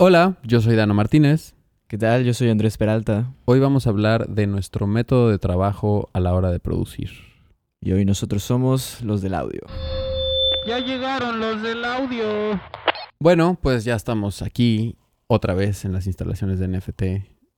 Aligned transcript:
Hola, 0.00 0.38
yo 0.44 0.60
soy 0.60 0.76
Dano 0.76 0.94
Martínez. 0.94 1.56
¿Qué 1.88 1.98
tal? 1.98 2.22
Yo 2.22 2.32
soy 2.32 2.50
Andrés 2.50 2.78
Peralta. 2.78 3.34
Hoy 3.46 3.58
vamos 3.58 3.88
a 3.88 3.90
hablar 3.90 4.28
de 4.28 4.46
nuestro 4.46 4.86
método 4.86 5.28
de 5.28 5.40
trabajo 5.40 6.08
a 6.12 6.20
la 6.20 6.34
hora 6.34 6.52
de 6.52 6.60
producir. 6.60 7.10
Y 7.80 7.90
hoy 7.90 8.04
nosotros 8.04 8.44
somos 8.44 9.02
los 9.02 9.22
del 9.22 9.34
audio. 9.34 9.62
Ya 10.64 10.78
llegaron 10.78 11.40
los 11.40 11.64
del 11.64 11.84
audio. 11.84 12.60
Bueno, 13.18 13.58
pues 13.60 13.82
ya 13.82 13.96
estamos 13.96 14.40
aquí 14.40 14.94
otra 15.26 15.54
vez 15.54 15.84
en 15.84 15.92
las 15.92 16.06
instalaciones 16.06 16.60
de 16.60 16.68
NFT. 16.68 17.02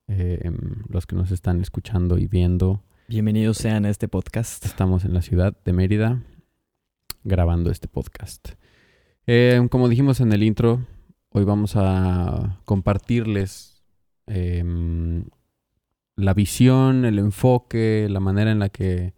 Eh, 0.09 0.51
los 0.89 1.07
que 1.07 1.17
nos 1.17 1.33
están 1.33 1.61
escuchando 1.61 2.17
y 2.17 2.27
viendo. 2.27 2.83
Bienvenidos 3.07 3.59
sean 3.59 3.85
a 3.85 3.91
este 3.91 4.09
podcast. 4.09 4.65
Estamos 4.65 5.05
en 5.05 5.13
la 5.13 5.21
ciudad 5.21 5.55
de 5.63 5.75
Mérida 5.75 6.23
grabando 7.23 7.71
este 7.71 7.87
podcast. 7.87 8.53
Eh, 9.27 9.61
como 9.71 9.91
dijimos 9.91 10.21
en 10.21 10.33
el 10.33 10.43
intro, 10.43 10.87
hoy 11.33 11.45
vamos 11.45 11.77
a 11.77 12.59
compartirles 12.65 13.83
em, 14.27 15.25
la 16.17 16.35
visión, 16.35 17.05
el 17.05 17.19
enfoque, 17.19 18.09
la 18.11 18.21
manera 18.21 18.51
en 18.51 18.59
la 18.59 18.69
que 18.69 19.15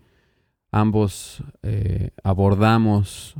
ambos 0.71 1.43
eh, 1.63 2.11
abordamos 2.23 3.37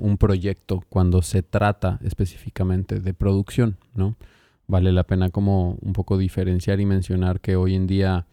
un 0.00 0.18
proyecto 0.18 0.82
cuando 0.88 1.22
se 1.22 1.44
trata 1.44 2.00
específicamente 2.02 2.98
de 2.98 3.14
producción, 3.14 3.78
¿no? 3.94 4.16
Vale 4.66 4.90
la 4.90 5.04
pena 5.04 5.30
como 5.30 5.78
un 5.80 5.92
poco 5.92 6.18
diferenciar 6.18 6.80
y 6.80 6.84
mencionar 6.84 7.40
que 7.40 7.54
hoy 7.54 7.76
en 7.76 7.86
día 7.86 8.26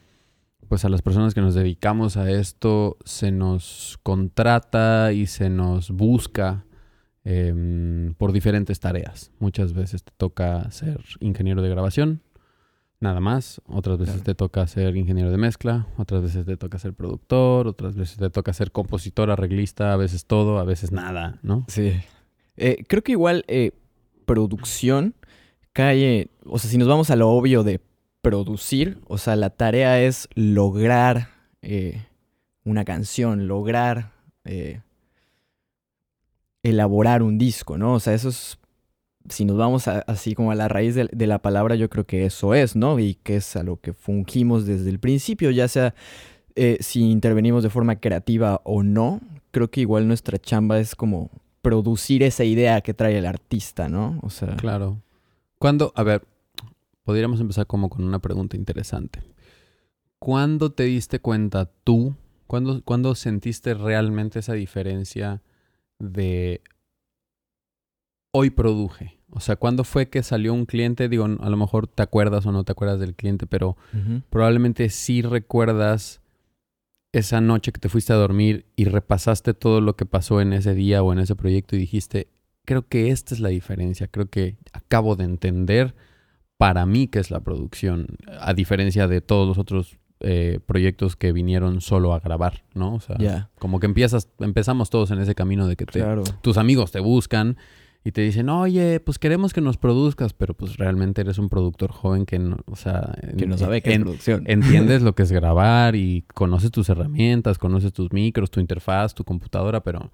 pues 0.67 0.85
a 0.85 0.89
las 0.89 1.03
personas 1.03 1.35
que 1.35 1.41
nos 1.41 1.53
dedicamos 1.53 2.17
a 2.17 2.31
esto 2.31 2.97
se 3.05 3.31
nos 3.31 3.99
contrata 4.01 5.13
y 5.13 5.27
se 5.27 5.51
nos 5.51 5.91
busca 5.91 6.65
em, 7.23 8.13
por 8.15 8.31
diferentes 8.31 8.79
tareas. 8.79 9.31
Muchas 9.39 9.73
veces 9.73 10.03
te 10.03 10.11
toca 10.17 10.69
ser 10.71 10.99
ingeniero 11.19 11.61
de 11.61 11.69
grabación, 11.69 12.21
nada 12.99 13.19
más. 13.19 13.61
Otras 13.67 13.97
veces 13.97 14.23
te 14.23 14.35
toca 14.35 14.65
ser 14.67 14.95
ingeniero 14.95 15.31
de 15.31 15.37
mezcla, 15.37 15.87
otras 15.97 16.21
veces 16.21 16.45
te 16.45 16.57
toca 16.57 16.79
ser 16.79 16.93
productor, 16.93 17.67
otras 17.67 17.95
veces 17.95 18.17
te 18.17 18.29
toca 18.29 18.53
ser 18.53 18.71
compositor, 18.71 19.29
arreglista, 19.31 19.93
a 19.93 19.97
veces 19.97 20.25
todo, 20.25 20.59
a 20.59 20.63
veces 20.63 20.91
nada, 20.91 21.39
¿no? 21.43 21.65
Sí. 21.67 21.93
Eh, 22.57 22.83
creo 22.87 23.03
que 23.03 23.13
igual 23.13 23.45
eh, 23.47 23.71
producción 24.25 25.15
cae, 25.73 26.29
o 26.45 26.59
sea, 26.59 26.69
si 26.69 26.77
nos 26.77 26.87
vamos 26.87 27.09
a 27.09 27.15
lo 27.15 27.29
obvio 27.29 27.63
de 27.63 27.81
producir, 28.21 28.99
o 29.07 29.17
sea, 29.17 29.35
la 29.35 29.49
tarea 29.49 30.01
es 30.01 30.29
lograr 30.33 31.29
eh, 31.61 32.05
una 32.63 32.85
canción, 32.85 33.47
lograr 33.47 34.13
eh, 34.45 34.81
elaborar 36.63 37.21
un 37.21 37.37
disco, 37.37 37.77
¿no? 37.77 37.93
O 37.93 37.99
sea, 37.99 38.13
eso 38.13 38.29
es, 38.29 38.57
si 39.29 39.45
nos 39.45 39.57
vamos 39.57 39.87
así 39.87 40.33
como 40.33 40.51
a 40.51 40.55
la 40.55 40.67
raíz 40.67 40.95
de, 40.95 41.27
la 41.27 41.39
palabra, 41.39 41.75
yo 41.75 41.89
creo 41.89 42.05
que 42.05 42.25
eso 42.25 42.53
es, 42.53 42.75
¿no? 42.75 42.99
Y 42.99 43.15
que 43.15 43.35
es 43.35 43.55
a 43.55 43.63
lo 43.63 43.79
que 43.79 43.93
fungimos 43.93 44.65
desde 44.65 44.89
el 44.89 44.99
principio, 44.99 45.51
ya 45.51 45.67
sea 45.67 45.93
eh, 46.55 46.77
si 46.79 47.01
intervenimos 47.01 47.63
de 47.63 47.69
forma 47.69 47.97
creativa 47.97 48.61
o 48.63 48.81
no, 48.81 49.21
creo 49.51 49.69
que 49.69 49.81
igual 49.81 50.07
nuestra 50.07 50.39
chamba 50.39 50.79
es 50.79 50.95
como 50.95 51.29
producir 51.61 52.23
esa 52.23 52.43
idea 52.43 52.81
que 52.81 52.93
trae 52.93 53.17
el 53.17 53.25
artista, 53.25 53.87
¿no? 53.89 54.19
O 54.21 54.29
sea... 54.29 54.55
Claro. 54.55 55.01
Cuando, 55.59 55.93
a 55.95 56.03
ver, 56.03 56.23
podríamos 57.03 57.39
empezar 57.39 57.67
como 57.67 57.89
con 57.89 58.03
una 58.03 58.19
pregunta 58.19 58.57
interesante. 58.57 59.21
¿Cuándo 60.19 60.71
te 60.71 60.83
diste 60.83 61.19
cuenta 61.19 61.69
tú, 61.83 62.15
cuándo, 62.47 62.81
cuándo 62.83 63.15
sentiste 63.15 63.73
realmente 63.73 64.39
esa 64.39 64.53
diferencia 64.53 65.41
de 66.11 66.61
hoy 68.31 68.49
produje? 68.49 69.17
O 69.29 69.39
sea, 69.39 69.55
¿cuándo 69.55 69.83
fue 69.83 70.09
que 70.09 70.21
salió 70.21 70.53
un 70.53 70.65
cliente? 70.65 71.09
Digo, 71.09 71.25
a 71.25 71.49
lo 71.49 71.57
mejor 71.57 71.87
te 71.87 72.03
acuerdas 72.03 72.45
o 72.45 72.51
no 72.51 72.63
te 72.63 72.71
acuerdas 72.71 72.99
del 72.99 73.15
cliente, 73.15 73.47
pero 73.47 73.77
probablemente 74.29 74.89
sí 74.89 75.21
recuerdas 75.21 76.21
esa 77.13 77.41
noche 77.41 77.71
que 77.71 77.79
te 77.79 77.89
fuiste 77.89 78.13
a 78.13 78.17
dormir 78.17 78.65
y 78.75 78.85
repasaste 78.85 79.53
todo 79.53 79.81
lo 79.81 79.95
que 79.95 80.05
pasó 80.05 80.41
en 80.41 80.53
ese 80.53 80.73
día 80.73 81.03
o 81.03 81.13
en 81.13 81.19
ese 81.19 81.35
proyecto 81.35 81.75
y 81.75 81.79
dijiste, 81.79 82.27
creo 82.65 82.87
que 82.87 83.09
esta 83.09 83.33
es 83.33 83.39
la 83.39 83.49
diferencia, 83.49 84.07
creo 84.07 84.29
que 84.29 84.57
acabo 84.71 85.15
de 85.15 85.25
entender 85.25 85.95
para 86.57 86.85
mí 86.85 87.07
que 87.07 87.19
es 87.19 87.29
la 87.29 87.41
producción, 87.41 88.17
a 88.39 88.53
diferencia 88.53 89.07
de 89.07 89.21
todos 89.21 89.47
los 89.47 89.57
otros 89.57 89.97
eh, 90.23 90.59
proyectos 90.65 91.15
que 91.15 91.31
vinieron 91.31 91.81
solo 91.81 92.13
a 92.13 92.19
grabar, 92.19 92.63
¿no? 92.73 92.95
O 92.95 92.99
sea, 92.99 93.49
como 93.59 93.79
que 93.79 93.85
empiezas, 93.85 94.29
empezamos 94.39 94.89
todos 94.89 95.11
en 95.11 95.19
ese 95.19 95.35
camino 95.35 95.67
de 95.67 95.75
que 95.75 95.85
tus 96.41 96.57
amigos 96.57 96.91
te 96.91 97.01
buscan 97.01 97.57
y 98.05 98.11
te 98.11 98.21
dicen, 98.21 98.49
oye, 98.49 98.99
pues 98.99 99.19
queremos 99.19 99.53
que 99.53 99.61
nos 99.61 99.77
produzcas, 99.77 100.33
pero 100.33 100.53
pues 100.53 100.77
realmente 100.77 101.21
eres 101.21 101.37
un 101.37 101.49
productor 101.49 101.91
joven 101.91 102.25
que 102.25 102.39
no, 102.39 102.57
o 102.65 102.75
sea, 102.75 103.15
que 103.37 103.45
no 103.45 103.57
sabe 103.57 103.81
qué 103.81 103.93
es 103.93 103.99
producción. 103.99 104.43
Entiendes 104.47 105.01
lo 105.01 105.13
que 105.13 105.23
es 105.23 105.31
grabar 105.31 105.95
y 105.95 106.25
conoces 106.33 106.71
tus 106.71 106.89
herramientas, 106.89 107.57
conoces 107.57 107.93
tus 107.93 108.11
micros, 108.11 108.51
tu 108.51 108.59
interfaz, 108.59 109.13
tu 109.13 109.23
computadora, 109.23 109.83
pero 109.83 110.11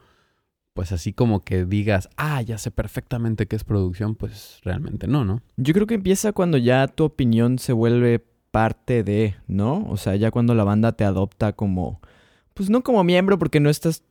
pues 0.74 0.92
así 0.92 1.14
como 1.14 1.42
que 1.42 1.66
digas, 1.66 2.10
ah, 2.16 2.42
ya 2.42 2.58
sé 2.58 2.72
perfectamente 2.72 3.48
qué 3.48 3.56
es 3.56 3.64
producción, 3.64 4.16
pues 4.16 4.60
realmente 4.64 5.08
no, 5.08 5.26
¿no? 5.26 5.42
Yo 5.58 5.74
creo 5.74 5.88
que 5.88 5.96
empieza 5.96 6.32
cuando 6.32 6.58
ya 6.58 6.88
tu 6.88 7.04
opinión 7.04 7.60
se 7.60 7.74
vuelve 7.74 8.24
parte 8.52 9.04
de, 9.04 9.36
¿no? 9.48 9.86
O 9.90 9.98
sea, 9.98 10.16
ya 10.16 10.32
cuando 10.32 10.56
la 10.56 10.64
banda 10.64 10.92
te 10.92 11.04
adopta 11.04 11.54
como, 11.54 12.02
pues 12.54 12.70
no 12.70 12.84
como 12.84 13.04
miembro, 13.04 13.38
porque 13.38 13.60
no 13.60 13.70
estás, 13.70 14.04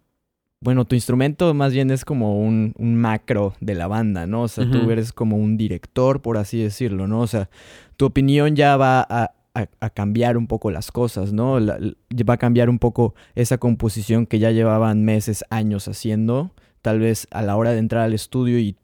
bueno, 0.61 0.85
tu 0.85 0.95
instrumento 0.95 1.53
más 1.55 1.73
bien 1.73 1.91
es 1.91 2.05
como 2.05 2.41
un, 2.41 2.75
macro 2.79 3.55
de 3.61 3.75
la 3.75 3.87
banda, 3.87 4.27
¿no? 4.27 4.43
O 4.43 4.49
sea, 4.49 4.69
tú 4.71 4.91
eres 4.91 5.13
como 5.13 5.37
un 5.37 5.57
director, 5.57 6.21
por 6.23 6.37
así 6.37 6.63
decirlo, 6.63 7.07
¿no? 7.07 7.21
O 7.21 7.27
sea, 7.27 7.49
tu 7.97 8.07
opinión 8.07 8.57
ya 8.57 8.77
va 8.77 9.07
a, 9.09 9.33
a, 9.81 9.91
cambiar 9.91 10.37
un 10.37 10.47
poco 10.47 10.71
las 10.71 10.93
cosas, 10.93 11.33
¿no? 11.33 11.59
va 11.61 12.35
a 12.35 12.39
cambiar 12.39 12.69
un 12.71 12.79
poco 12.79 13.15
esa 13.35 13.59
composición 13.59 14.27
que 14.27 14.39
ya 14.39 14.51
llevaban 14.51 15.05
meses, 15.05 15.45
años 15.51 15.89
haciendo, 15.89 16.53
tal 16.83 17.01
vez 17.01 17.27
a 17.31 17.43
la 17.43 17.57
hora 17.57 17.73
de 17.73 17.79
entrar 17.79 18.05
al 18.05 18.15
estudio 18.15 18.59
y 18.59 18.77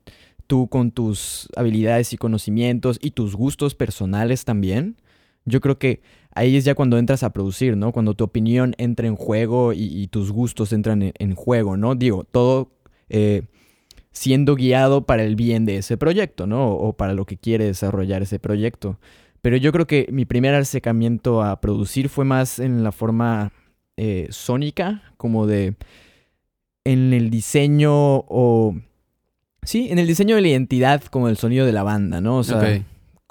tú 0.47 0.69
con 0.69 0.91
tus 0.91 1.49
habilidades 1.57 2.13
y 2.13 2.17
conocimientos 2.17 2.99
y 3.01 3.13
tus 3.13 3.35
gustos 3.35 3.75
personales 3.75 4.45
también. 4.45 4.97
Yo 5.45 5.61
creo 5.61 5.79
que 5.79 6.03
ahí 6.35 6.57
es 6.57 6.65
ya 6.65 6.75
cuando 6.75 6.99
entras 6.99 7.23
a 7.23 7.33
producir, 7.33 7.77
¿no? 7.77 7.93
Cuando 7.93 8.15
tu 8.15 8.25
opinión 8.25 8.75
entra 8.79 9.07
en 9.07 9.17
juego 9.17 9.73
y, 9.73 10.07
tus 10.09 10.33
gustos 10.33 10.73
entran 10.73 11.13
en, 11.17 11.35
juego, 11.35 11.77
¿no? 11.77 11.95
Digo, 11.95 12.25
todo 12.25 12.73
eh, 13.09 13.43
siendo 14.13 14.55
guiado 14.55 15.07
para 15.07 15.25
el 15.25 15.37
bien 15.37 15.67
de 15.67 15.79
ese 15.79 15.97
proyecto, 15.97 16.47
¿no? 16.47 16.73
O 16.73 16.95
para 16.95 17.15
lo 17.15 17.27
que 17.27 17.37
quiere 17.37 17.67
desarrollar 17.67 18.23
ese 18.23 18.39
proyecto. 18.39 18.99
Pero 19.43 19.57
yo 19.59 19.73
creo 19.73 19.87
que 19.87 20.09
mi 20.11 20.25
primer 20.25 20.55
acercamiento 20.55 21.43
a 21.43 21.61
producir 21.61 22.09
fue 22.09 22.25
más 22.25 22.59
en 22.59 22.83
la 22.83 22.93
forma 22.93 23.53
eh, 23.97 24.29
sónica, 24.31 25.03
como 25.19 25.47
de 25.47 25.75
en 26.85 27.13
el 27.13 27.31
diseño 27.31 27.93
o... 27.93 28.77
Sí, 29.63 29.89
en 29.91 29.99
el 29.99 30.07
diseño 30.07 30.37
de 30.37 30.43
la 30.43 30.49
identidad 30.49 31.03
como 31.05 31.29
el 31.29 31.39
sonido 31.39 31.65
de 31.65 31.73
la 31.73 31.83
banda, 31.83 32.21
¿no? 32.21 32.39
O 32.39 32.45
sea, 32.45 32.83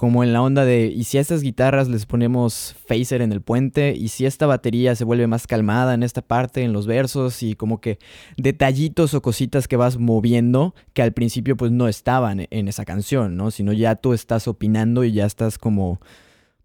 como 0.03 0.21
en 0.21 0.33
la 0.33 0.41
onda 0.41 0.65
de, 0.65 0.87
¿y 0.87 1.05
si 1.05 1.17
a 1.17 1.21
estas 1.21 1.43
guitarras 1.43 1.87
les 1.87 2.05
ponemos 2.05 2.75
phaser 2.87 3.21
en 3.21 3.31
el 3.31 3.41
puente? 3.41 3.95
¿Y 3.95 4.09
si 4.09 4.25
esta 4.25 4.45
batería 4.45 4.95
se 4.95 5.05
vuelve 5.05 5.27
más 5.27 5.47
calmada 5.47 5.93
en 5.93 6.03
esta 6.03 6.21
parte, 6.21 6.61
en 6.61 6.73
los 6.73 6.87
versos? 6.87 7.41
Y 7.41 7.55
como 7.55 7.79
que 7.79 7.99
detallitos 8.35 9.13
o 9.13 9.21
cositas 9.21 9.69
que 9.69 9.77
vas 9.77 9.97
moviendo 9.97 10.75
que 10.91 11.03
al 11.03 11.13
principio 11.13 11.55
pues 11.55 11.71
no 11.71 11.87
estaban 11.87 12.47
en 12.49 12.67
esa 12.67 12.83
canción, 12.83 13.37
¿no? 13.37 13.49
Sino 13.49 13.71
ya 13.71 13.95
tú 13.95 14.11
estás 14.11 14.49
opinando 14.49 15.05
y 15.05 15.13
ya 15.13 15.25
estás 15.25 15.57
como, 15.57 16.01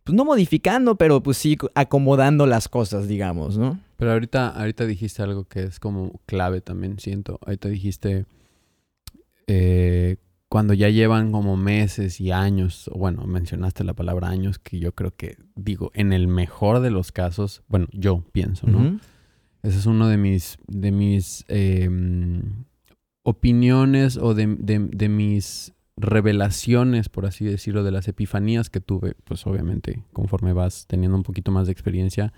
pues 0.02 0.16
no 0.16 0.24
modificando, 0.24 0.96
pero 0.96 1.22
pues 1.22 1.36
sí 1.36 1.56
acomodando 1.76 2.44
las 2.44 2.68
cosas, 2.68 3.06
digamos, 3.06 3.56
¿no? 3.56 3.78
Pero 3.98 4.14
ahorita, 4.14 4.48
ahorita 4.48 4.84
dijiste 4.84 5.22
algo 5.22 5.44
que 5.44 5.62
es 5.62 5.78
como 5.78 6.20
clave 6.26 6.60
también, 6.60 6.98
siento. 6.98 7.38
Ahorita 7.46 7.68
dijiste... 7.68 8.26
Eh, 9.46 10.16
cuando 10.48 10.72
ya 10.72 10.88
llevan 10.88 11.30
como 11.30 11.56
meses 11.56 12.20
y 12.20 12.32
años, 12.32 12.90
bueno, 12.94 13.26
mencionaste 13.26 13.84
la 13.84 13.94
palabra 13.94 14.28
años, 14.28 14.58
que 14.58 14.78
yo 14.78 14.94
creo 14.94 15.14
que 15.14 15.36
digo, 15.54 15.90
en 15.94 16.12
el 16.12 16.26
mejor 16.26 16.80
de 16.80 16.90
los 16.90 17.12
casos, 17.12 17.62
bueno, 17.68 17.86
yo 17.92 18.24
pienso, 18.32 18.66
¿no? 18.66 18.98
Ese 19.62 19.78
es 19.78 19.86
uno 19.86 20.08
de 20.08 20.16
mis, 20.16 20.56
de 20.66 20.90
mis 20.90 21.44
em, 21.48 22.64
opiniones 23.24 24.16
o 24.16 24.32
de, 24.32 24.46
de, 24.58 25.08
mis 25.08 25.74
revelaciones, 25.98 27.10
por 27.10 27.26
así 27.26 27.44
decirlo, 27.44 27.84
de 27.84 27.90
las 27.90 28.08
epifanías 28.08 28.70
que 28.70 28.80
tuve, 28.80 29.16
pues 29.24 29.46
obviamente, 29.46 30.04
conforme 30.14 30.54
vas 30.54 30.86
teniendo 30.86 31.16
un 31.16 31.24
poquito 31.24 31.50
más 31.50 31.66
de 31.66 31.72
experiencia, 31.72 32.32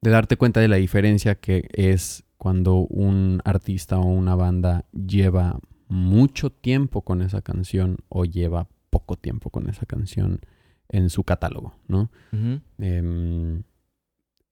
de 0.00 0.10
darte 0.10 0.36
cuenta 0.38 0.60
de 0.60 0.68
la 0.68 0.76
diferencia 0.76 1.34
que 1.34 1.68
es 1.72 2.24
cuando 2.38 2.76
un 2.76 3.42
artista 3.44 3.98
o 3.98 4.06
una 4.06 4.36
banda 4.36 4.86
lleva 4.92 5.60
mucho 5.88 6.50
tiempo 6.50 7.02
con 7.02 7.22
esa 7.22 7.42
canción 7.42 7.98
o 8.08 8.24
lleva 8.24 8.68
poco 8.90 9.16
tiempo 9.16 9.50
con 9.50 9.68
esa 9.68 9.86
canción 9.86 10.40
en 10.88 11.10
su 11.10 11.24
catálogo, 11.24 11.74
¿no? 11.88 12.10
Em, 12.78 13.62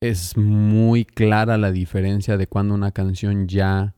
es 0.00 0.36
muy 0.36 1.04
clara 1.04 1.56
la 1.58 1.72
diferencia 1.72 2.36
de 2.36 2.46
cuando 2.46 2.74
una 2.74 2.92
canción 2.92 3.48
ya 3.48 3.94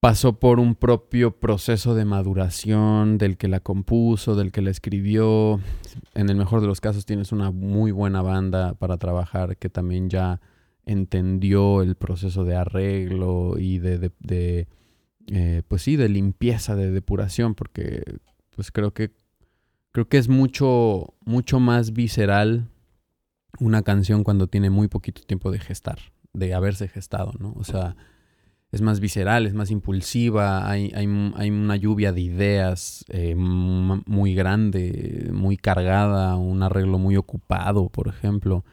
pasó 0.00 0.40
por 0.40 0.58
un 0.58 0.74
propio 0.74 1.38
proceso 1.38 1.94
de 1.94 2.04
maduración 2.04 3.18
del 3.18 3.36
que 3.36 3.46
la 3.46 3.60
compuso, 3.60 4.34
del 4.34 4.50
que 4.50 4.60
la 4.60 4.70
escribió. 4.70 5.60
En 6.14 6.28
el 6.28 6.36
mejor 6.36 6.60
de 6.60 6.66
los 6.66 6.80
casos 6.80 7.06
tienes 7.06 7.30
una 7.30 7.52
muy 7.52 7.92
buena 7.92 8.20
banda 8.20 8.74
para 8.74 8.96
trabajar 8.98 9.56
que 9.56 9.68
también 9.68 10.10
ya 10.10 10.40
entendió 10.86 11.82
el 11.82 11.94
proceso 11.94 12.44
de 12.44 12.56
arreglo 12.56 13.58
y 13.58 13.78
de, 13.78 14.10
de, 14.18 14.66
eh, 15.28 15.62
pues 15.68 15.82
sí, 15.82 15.96
de 15.96 16.08
limpieza, 16.08 16.76
de 16.76 16.90
depuración, 16.90 17.54
porque 17.54 18.02
pues 18.54 18.70
creo 18.70 18.92
que 18.92 19.12
creo 19.92 20.08
que 20.08 20.18
es 20.18 20.28
mucho, 20.28 21.14
mucho 21.24 21.60
más 21.60 21.92
visceral 21.92 22.68
una 23.60 23.82
canción 23.82 24.24
cuando 24.24 24.46
tiene 24.46 24.70
muy 24.70 24.88
poquito 24.88 25.22
tiempo 25.22 25.50
de 25.50 25.58
gestar, 25.58 25.98
de 26.32 26.54
haberse 26.54 26.88
gestado, 26.88 27.32
¿no? 27.38 27.52
O 27.56 27.64
sea, 27.64 27.96
es 28.72 28.80
más 28.80 29.00
visceral, 29.00 29.46
es 29.46 29.52
más 29.52 29.70
impulsiva, 29.70 30.68
hay, 30.68 30.90
una 31.06 31.76
lluvia 31.76 32.12
de 32.12 32.22
ideas 32.22 33.04
eh, 33.08 33.34
muy 33.36 34.34
grande, 34.34 35.28
muy 35.30 35.58
cargada, 35.58 36.36
un 36.36 36.62
arreglo 36.62 36.98
muy 36.98 37.16
ocupado, 37.16 37.90
por 37.90 38.08
ejemplo. 38.08 38.64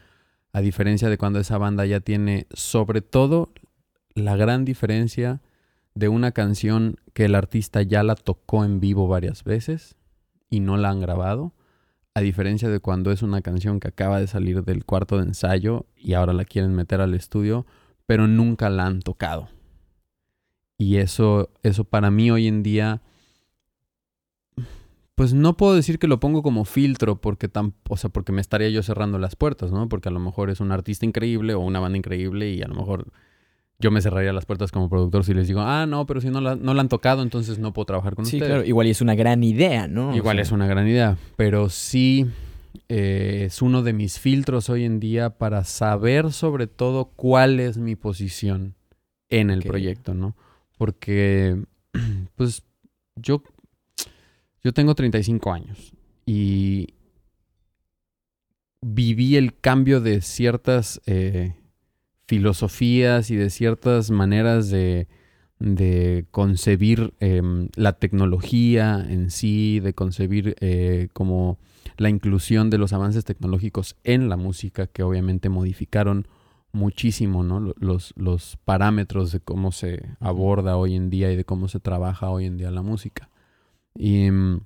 A 0.52 0.62
diferencia 0.62 1.10
de 1.10 1.18
cuando 1.18 1.38
esa 1.38 1.58
banda 1.58 1.84
ya 1.84 2.00
tiene, 2.00 2.46
sobre 2.54 3.02
todo, 3.02 3.52
la 4.14 4.36
gran 4.36 4.64
diferencia 4.64 5.42
de 5.94 6.08
una 6.08 6.32
canción 6.32 6.96
que 7.14 7.24
el 7.24 7.34
artista 7.34 7.82
ya 7.82 8.02
la 8.02 8.14
tocó 8.14 8.64
en 8.64 8.80
vivo 8.80 9.08
varias 9.08 9.44
veces 9.44 9.96
y 10.48 10.60
no 10.60 10.76
la 10.76 10.90
han 10.90 11.00
grabado, 11.00 11.52
a 12.14 12.20
diferencia 12.20 12.68
de 12.68 12.80
cuando 12.80 13.12
es 13.12 13.22
una 13.22 13.40
canción 13.40 13.80
que 13.80 13.88
acaba 13.88 14.18
de 14.18 14.26
salir 14.26 14.64
del 14.64 14.84
cuarto 14.84 15.16
de 15.16 15.24
ensayo 15.24 15.86
y 15.96 16.14
ahora 16.14 16.32
la 16.32 16.44
quieren 16.44 16.74
meter 16.74 17.00
al 17.00 17.14
estudio, 17.14 17.66
pero 18.06 18.26
nunca 18.26 18.68
la 18.70 18.86
han 18.86 19.00
tocado. 19.00 19.48
Y 20.76 20.96
eso, 20.96 21.50
eso 21.62 21.84
para 21.84 22.10
mí 22.10 22.30
hoy 22.30 22.48
en 22.48 22.62
día, 22.62 23.02
pues 25.14 25.34
no 25.34 25.56
puedo 25.56 25.74
decir 25.74 25.98
que 25.98 26.08
lo 26.08 26.18
pongo 26.18 26.42
como 26.42 26.64
filtro 26.64 27.20
porque 27.20 27.48
tan, 27.48 27.74
o 27.88 27.96
sea, 27.96 28.10
porque 28.10 28.32
me 28.32 28.40
estaría 28.40 28.70
yo 28.70 28.82
cerrando 28.82 29.18
las 29.18 29.36
puertas, 29.36 29.70
¿no? 29.70 29.88
Porque 29.88 30.08
a 30.08 30.12
lo 30.12 30.20
mejor 30.20 30.50
es 30.50 30.60
un 30.60 30.72
artista 30.72 31.04
increíble 31.04 31.54
o 31.54 31.60
una 31.60 31.80
banda 31.80 31.98
increíble 31.98 32.50
y 32.50 32.62
a 32.62 32.68
lo 32.68 32.74
mejor 32.74 33.12
yo 33.80 33.90
me 33.90 34.00
cerraría 34.00 34.32
las 34.32 34.46
puertas 34.46 34.70
como 34.70 34.88
productor 34.88 35.24
si 35.24 35.34
les 35.34 35.48
digo, 35.48 35.60
ah, 35.60 35.86
no, 35.86 36.06
pero 36.06 36.20
si 36.20 36.28
no 36.28 36.40
la, 36.40 36.54
no 36.54 36.74
la 36.74 36.82
han 36.82 36.88
tocado, 36.88 37.22
entonces 37.22 37.58
no 37.58 37.72
puedo 37.72 37.86
trabajar 37.86 38.14
con 38.14 38.26
sí, 38.26 38.36
ustedes. 38.36 38.48
Sí, 38.48 38.52
claro, 38.52 38.68
igual 38.68 38.86
es 38.86 39.00
una 39.00 39.14
gran 39.14 39.42
idea, 39.42 39.88
¿no? 39.88 40.14
Igual 40.14 40.38
es 40.38 40.52
una 40.52 40.66
gran 40.66 40.86
idea, 40.86 41.16
pero 41.36 41.68
sí 41.68 42.26
eh, 42.88 43.44
es 43.46 43.62
uno 43.62 43.82
de 43.82 43.92
mis 43.92 44.18
filtros 44.18 44.68
hoy 44.70 44.84
en 44.84 45.00
día 45.00 45.30
para 45.30 45.64
saber 45.64 46.32
sobre 46.32 46.66
todo 46.66 47.06
cuál 47.16 47.58
es 47.58 47.78
mi 47.78 47.96
posición 47.96 48.74
en 49.28 49.50
el 49.50 49.62
proyecto, 49.62 50.14
¿no? 50.14 50.34
porque 50.80 51.62
pues 52.36 52.62
yo, 53.14 53.42
yo 54.64 54.72
tengo 54.72 54.94
35 54.94 55.52
años 55.52 55.92
y 56.24 56.94
viví 58.80 59.36
el 59.36 59.54
cambio 59.60 60.00
de 60.00 60.22
ciertas 60.22 61.02
eh, 61.04 61.52
filosofías 62.30 63.32
y 63.32 63.34
de 63.34 63.50
ciertas 63.50 64.12
maneras 64.12 64.70
de, 64.70 65.08
de 65.58 66.26
concebir 66.30 67.12
em, 67.18 67.70
la 67.74 67.94
tecnología 67.94 69.04
en 69.08 69.32
sí, 69.32 69.80
de 69.80 69.94
concebir 69.94 70.54
eh, 70.60 71.08
como 71.12 71.58
la 71.96 72.08
inclusión 72.08 72.70
de 72.70 72.78
los 72.78 72.92
avances 72.92 73.24
tecnológicos 73.24 73.96
en 74.04 74.28
la 74.28 74.36
música 74.36 74.86
que 74.86 75.02
obviamente 75.02 75.48
modificaron 75.48 76.28
muchísimo, 76.70 77.42
¿no? 77.42 77.74
Los, 77.80 78.14
los 78.16 78.56
parámetros 78.64 79.32
de 79.32 79.40
cómo 79.40 79.72
se 79.72 80.00
aborda 80.20 80.76
hoy 80.76 80.94
en 80.94 81.10
día 81.10 81.32
y 81.32 81.36
de 81.36 81.44
cómo 81.44 81.66
se 81.66 81.80
trabaja 81.80 82.30
hoy 82.30 82.44
en 82.44 82.58
día 82.58 82.70
la 82.70 82.82
música. 82.82 83.28
Y 83.96 84.30
mm, 84.30 84.60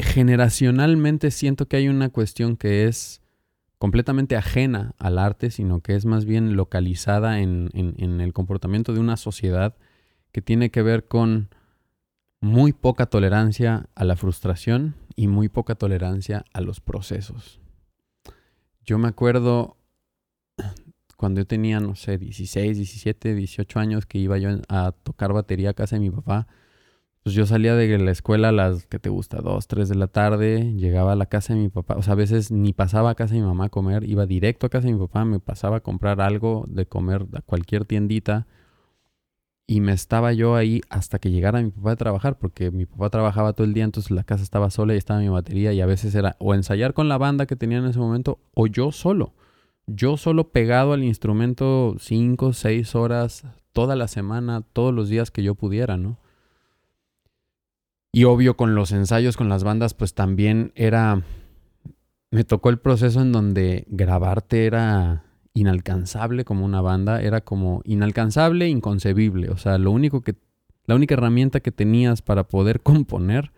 generacionalmente 0.00 1.30
siento 1.30 1.68
que 1.68 1.76
hay 1.76 1.86
una 1.86 2.08
cuestión 2.08 2.56
que 2.56 2.88
es 2.88 3.20
completamente 3.84 4.34
ajena 4.34 4.94
al 4.96 5.18
arte, 5.18 5.50
sino 5.50 5.82
que 5.82 5.94
es 5.94 6.06
más 6.06 6.24
bien 6.24 6.56
localizada 6.56 7.40
en, 7.40 7.68
en 7.74 8.22
el 8.22 8.32
comportamiento 8.32 8.94
de 8.94 9.00
una 9.00 9.18
sociedad 9.18 9.76
que 10.32 10.40
tiene 10.40 10.70
que 10.70 10.80
ver 10.80 11.06
con 11.06 11.50
muy 12.40 12.72
poca 12.72 13.04
tolerancia 13.04 13.90
a 13.94 14.04
la 14.04 14.16
frustración 14.16 14.94
y 15.16 15.26
muy 15.26 15.50
poca 15.50 15.74
tolerancia 15.74 16.46
a 16.54 16.62
los 16.62 16.80
procesos. 16.80 17.60
Yo 18.86 18.96
me 18.96 19.08
acuerdo 19.08 19.76
cuando 21.18 21.42
yo 21.42 21.46
tenía, 21.46 21.78
no 21.78 21.94
sé, 21.94 22.16
16, 22.16 22.78
17, 22.78 23.34
18 23.34 23.80
años 23.80 24.06
que 24.06 24.16
iba 24.16 24.38
yo 24.38 24.48
a 24.70 24.92
tocar 24.92 25.34
batería 25.34 25.68
a 25.68 25.74
casa 25.74 25.96
de 25.96 26.00
mi 26.00 26.10
papá, 26.10 26.46
pues 27.24 27.34
yo 27.34 27.46
salía 27.46 27.74
de 27.74 27.98
la 27.98 28.10
escuela 28.12 28.50
a 28.50 28.52
las, 28.52 28.86
que 28.86 29.00
te 29.00 29.08
gusta? 29.08 29.40
2, 29.40 29.66
3 29.66 29.88
de 29.88 29.94
la 29.96 30.06
tarde, 30.06 30.74
llegaba 30.76 31.12
a 31.12 31.16
la 31.16 31.26
casa 31.26 31.54
de 31.54 31.60
mi 31.60 31.70
papá, 31.70 31.96
o 31.96 32.02
sea, 32.02 32.12
a 32.12 32.16
veces 32.16 32.52
ni 32.52 32.72
pasaba 32.72 33.10
a 33.10 33.14
casa 33.16 33.34
de 33.34 33.40
mi 33.40 33.46
mamá 33.46 33.66
a 33.66 33.68
comer, 33.70 34.04
iba 34.04 34.26
directo 34.26 34.66
a 34.66 34.70
casa 34.70 34.86
de 34.86 34.92
mi 34.92 34.98
papá, 35.00 35.24
me 35.24 35.40
pasaba 35.40 35.78
a 35.78 35.80
comprar 35.80 36.20
algo 36.20 36.66
de 36.68 36.86
comer 36.86 37.26
a 37.34 37.40
cualquier 37.40 37.86
tiendita 37.86 38.46
y 39.66 39.80
me 39.80 39.92
estaba 39.92 40.32
yo 40.34 40.54
ahí 40.54 40.82
hasta 40.90 41.18
que 41.18 41.30
llegara 41.30 41.62
mi 41.62 41.70
papá 41.70 41.92
a 41.92 41.96
trabajar, 41.96 42.38
porque 42.38 42.70
mi 42.70 42.86
papá 42.86 43.10
trabajaba 43.10 43.54
todo 43.54 43.66
el 43.66 43.74
día, 43.74 43.84
entonces 43.84 44.10
la 44.10 44.24
casa 44.24 44.42
estaba 44.42 44.70
sola 44.70 44.94
y 44.94 44.98
estaba 44.98 45.20
mi 45.20 45.28
batería 45.30 45.72
y 45.72 45.80
a 45.80 45.86
veces 45.86 46.14
era 46.14 46.36
o 46.38 46.54
ensayar 46.54 46.92
con 46.92 47.08
la 47.08 47.18
banda 47.18 47.46
que 47.46 47.56
tenía 47.56 47.78
en 47.78 47.86
ese 47.86 47.98
momento 47.98 48.38
o 48.52 48.66
yo 48.66 48.92
solo 48.92 49.32
yo 49.86 50.16
solo 50.16 50.48
pegado 50.48 50.92
al 50.92 51.04
instrumento 51.04 51.96
cinco, 51.98 52.52
seis 52.52 52.94
horas 52.94 53.44
toda 53.72 53.96
la 53.96 54.08
semana, 54.08 54.62
todos 54.72 54.94
los 54.94 55.08
días 55.08 55.30
que 55.30 55.42
yo 55.42 55.54
pudiera, 55.54 55.96
¿no? 55.96 56.18
Y 58.14 58.24
obvio 58.24 58.56
con 58.56 58.76
los 58.76 58.92
ensayos 58.92 59.36
con 59.36 59.48
las 59.48 59.64
bandas, 59.64 59.92
pues 59.92 60.14
también 60.14 60.72
era... 60.76 61.22
Me 62.30 62.44
tocó 62.44 62.70
el 62.70 62.78
proceso 62.78 63.20
en 63.20 63.32
donde 63.32 63.86
grabarte 63.88 64.66
era 64.66 65.24
inalcanzable 65.52 66.44
como 66.44 66.64
una 66.64 66.80
banda, 66.80 67.20
era 67.20 67.40
como 67.40 67.82
inalcanzable, 67.84 68.68
inconcebible. 68.68 69.50
O 69.50 69.56
sea, 69.56 69.78
lo 69.78 69.90
único 69.90 70.20
que... 70.20 70.36
La 70.86 70.94
única 70.94 71.14
herramienta 71.14 71.58
que 71.58 71.72
tenías 71.72 72.22
para 72.22 72.46
poder 72.46 72.82
componer 72.82 73.50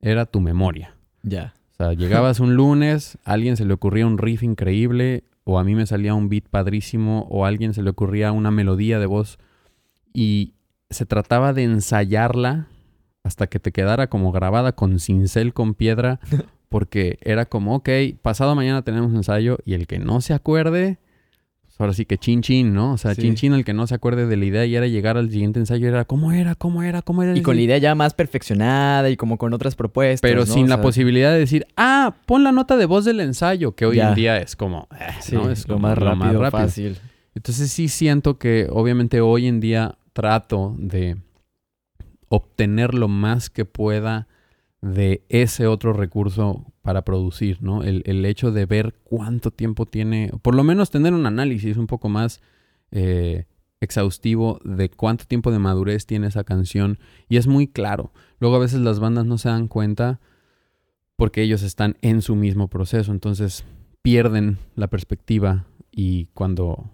era 0.00 0.26
tu 0.26 0.40
memoria. 0.40 0.94
Ya. 1.22 1.54
O 1.72 1.74
sea, 1.76 1.92
llegabas 1.94 2.38
un 2.38 2.54
lunes, 2.54 3.16
a 3.24 3.32
alguien 3.32 3.56
se 3.56 3.64
le 3.64 3.72
ocurría 3.72 4.06
un 4.06 4.18
riff 4.18 4.42
increíble, 4.42 5.24
o 5.44 5.58
a 5.58 5.64
mí 5.64 5.74
me 5.74 5.86
salía 5.86 6.12
un 6.12 6.28
beat 6.28 6.48
padrísimo, 6.50 7.26
o 7.30 7.46
a 7.46 7.48
alguien 7.48 7.72
se 7.72 7.82
le 7.82 7.90
ocurría 7.90 8.32
una 8.32 8.50
melodía 8.50 8.98
de 8.98 9.06
voz, 9.06 9.38
y 10.12 10.54
se 10.90 11.06
trataba 11.06 11.54
de 11.54 11.62
ensayarla 11.62 12.66
hasta 13.24 13.46
que 13.46 13.58
te 13.58 13.72
quedara 13.72 14.08
como 14.08 14.32
grabada 14.32 14.72
con 14.72 14.98
cincel 14.98 15.54
con 15.54 15.74
piedra, 15.74 16.20
porque 16.68 17.18
era 17.22 17.46
como, 17.46 17.76
ok, 17.76 17.88
pasado 18.20 18.54
mañana 18.54 18.82
tenemos 18.82 19.12
ensayo, 19.12 19.58
y 19.64 19.74
el 19.74 19.86
que 19.86 19.98
no 19.98 20.20
se 20.20 20.34
acuerde, 20.34 20.98
ahora 21.82 21.92
sí 21.92 22.06
que 22.06 22.16
chin 22.16 22.42
chin, 22.42 22.72
¿no? 22.72 22.92
O 22.92 22.98
sea, 22.98 23.14
chin 23.14 23.34
chin 23.34 23.52
el 23.52 23.64
que 23.64 23.72
no 23.72 23.86
se 23.86 23.94
acuerde 23.94 24.26
de 24.26 24.36
la 24.36 24.44
idea 24.44 24.66
y 24.66 24.76
era 24.76 24.86
llegar 24.86 25.16
al 25.16 25.30
siguiente 25.30 25.58
ensayo 25.58 25.88
era 25.88 26.04
cómo 26.04 26.32
era, 26.32 26.54
cómo 26.54 26.82
era, 26.82 27.02
cómo 27.02 27.22
era. 27.22 27.36
Y 27.36 27.42
con 27.42 27.56
la 27.56 27.62
idea 27.62 27.78
ya 27.78 27.94
más 27.94 28.14
perfeccionada 28.14 29.10
y 29.10 29.16
como 29.16 29.36
con 29.36 29.52
otras 29.52 29.74
propuestas. 29.74 30.20
Pero 30.20 30.46
sin 30.46 30.68
la 30.68 30.80
posibilidad 30.80 31.32
de 31.32 31.40
decir, 31.40 31.66
ah, 31.76 32.14
pon 32.26 32.44
la 32.44 32.52
nota 32.52 32.76
de 32.76 32.86
voz 32.86 33.04
del 33.04 33.20
ensayo, 33.20 33.74
que 33.74 33.86
hoy 33.86 34.00
en 34.00 34.14
día 34.14 34.38
es 34.38 34.56
como, 34.56 34.88
eh, 34.98 35.12
¿no? 35.32 35.50
Es 35.50 35.68
lo, 35.68 35.78
más 35.78 35.98
rápido, 35.98 36.40
más 36.40 36.50
fácil. 36.50 36.98
Entonces 37.34 37.70
sí 37.70 37.88
siento 37.88 38.38
que 38.38 38.68
obviamente 38.70 39.20
hoy 39.20 39.46
en 39.46 39.60
día 39.60 39.96
trato 40.12 40.74
de 40.78 41.16
obtener 42.34 42.94
lo 42.94 43.08
más 43.08 43.50
que 43.50 43.66
pueda 43.66 44.26
de 44.80 45.22
ese 45.28 45.66
otro 45.66 45.92
recurso 45.92 46.64
para 46.80 47.04
producir, 47.04 47.62
¿no? 47.62 47.82
El, 47.82 48.24
hecho 48.24 48.52
de 48.52 48.64
ver 48.64 48.94
cuánto 49.04 49.50
tiempo 49.50 49.84
tiene, 49.84 50.32
por 50.40 50.54
lo 50.54 50.64
menos 50.64 50.90
tener 50.90 51.12
un 51.12 51.26
análisis 51.26 51.76
un 51.76 51.86
poco 51.86 52.08
más 52.08 52.40
eh, 52.90 53.44
exhaustivo 53.80 54.60
de 54.64 54.88
cuánto 54.88 55.26
tiempo 55.26 55.52
de 55.52 55.58
madurez 55.58 56.06
tiene 56.06 56.28
esa 56.28 56.42
canción 56.42 56.98
y 57.28 57.36
es 57.36 57.46
muy 57.46 57.68
claro. 57.68 58.14
Luego 58.40 58.56
a 58.56 58.60
veces 58.60 58.80
las 58.80 58.98
bandas 58.98 59.26
no 59.26 59.36
se 59.36 59.50
dan 59.50 59.68
cuenta 59.68 60.18
porque 61.16 61.42
ellos 61.42 61.62
están 61.62 61.98
en 62.00 62.22
su 62.22 62.34
mismo 62.34 62.68
proceso, 62.68 63.12
entonces 63.12 63.62
pierden 64.00 64.56
la 64.74 64.88
perspectiva 64.88 65.66
y 65.90 66.28
cuando 66.32 66.90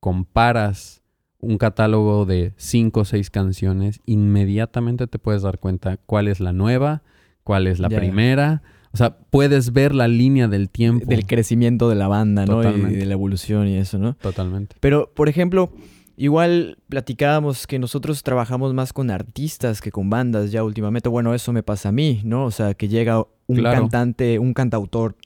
comparas 0.00 1.02
un 1.46 1.58
catálogo 1.58 2.26
de 2.26 2.52
cinco 2.56 3.00
o 3.00 3.04
seis 3.04 3.30
canciones, 3.30 4.00
inmediatamente 4.04 5.06
te 5.06 5.18
puedes 5.18 5.42
dar 5.42 5.58
cuenta 5.58 5.96
cuál 5.96 6.28
es 6.28 6.40
la 6.40 6.52
nueva, 6.52 7.02
cuál 7.44 7.66
es 7.66 7.78
la 7.78 7.88
primera. 7.88 8.62
O 8.92 8.96
sea, 8.96 9.16
puedes 9.30 9.72
ver 9.72 9.94
la 9.94 10.08
línea 10.08 10.48
del 10.48 10.70
tiempo. 10.70 11.06
Del 11.06 11.26
crecimiento 11.26 11.88
de 11.88 11.94
la 11.94 12.08
banda, 12.08 12.46
¿no? 12.46 12.62
Y 12.62 12.94
de 12.94 13.06
la 13.06 13.12
evolución 13.12 13.68
y 13.68 13.76
eso, 13.76 13.98
¿no? 13.98 14.14
Totalmente. 14.14 14.76
Pero, 14.80 15.12
por 15.14 15.28
ejemplo, 15.28 15.70
igual 16.16 16.78
platicábamos 16.88 17.66
que 17.66 17.78
nosotros 17.78 18.22
trabajamos 18.22 18.74
más 18.74 18.92
con 18.92 19.10
artistas 19.10 19.80
que 19.80 19.92
con 19.92 20.10
bandas 20.10 20.50
ya 20.50 20.64
últimamente. 20.64 21.08
Bueno, 21.08 21.34
eso 21.34 21.52
me 21.52 21.62
pasa 21.62 21.90
a 21.90 21.92
mí, 21.92 22.22
¿no? 22.24 22.44
O 22.44 22.50
sea, 22.50 22.74
que 22.74 22.88
llega 22.88 23.24
un 23.46 23.62
cantante, 23.62 24.38
un 24.38 24.54
cantautor 24.54 25.16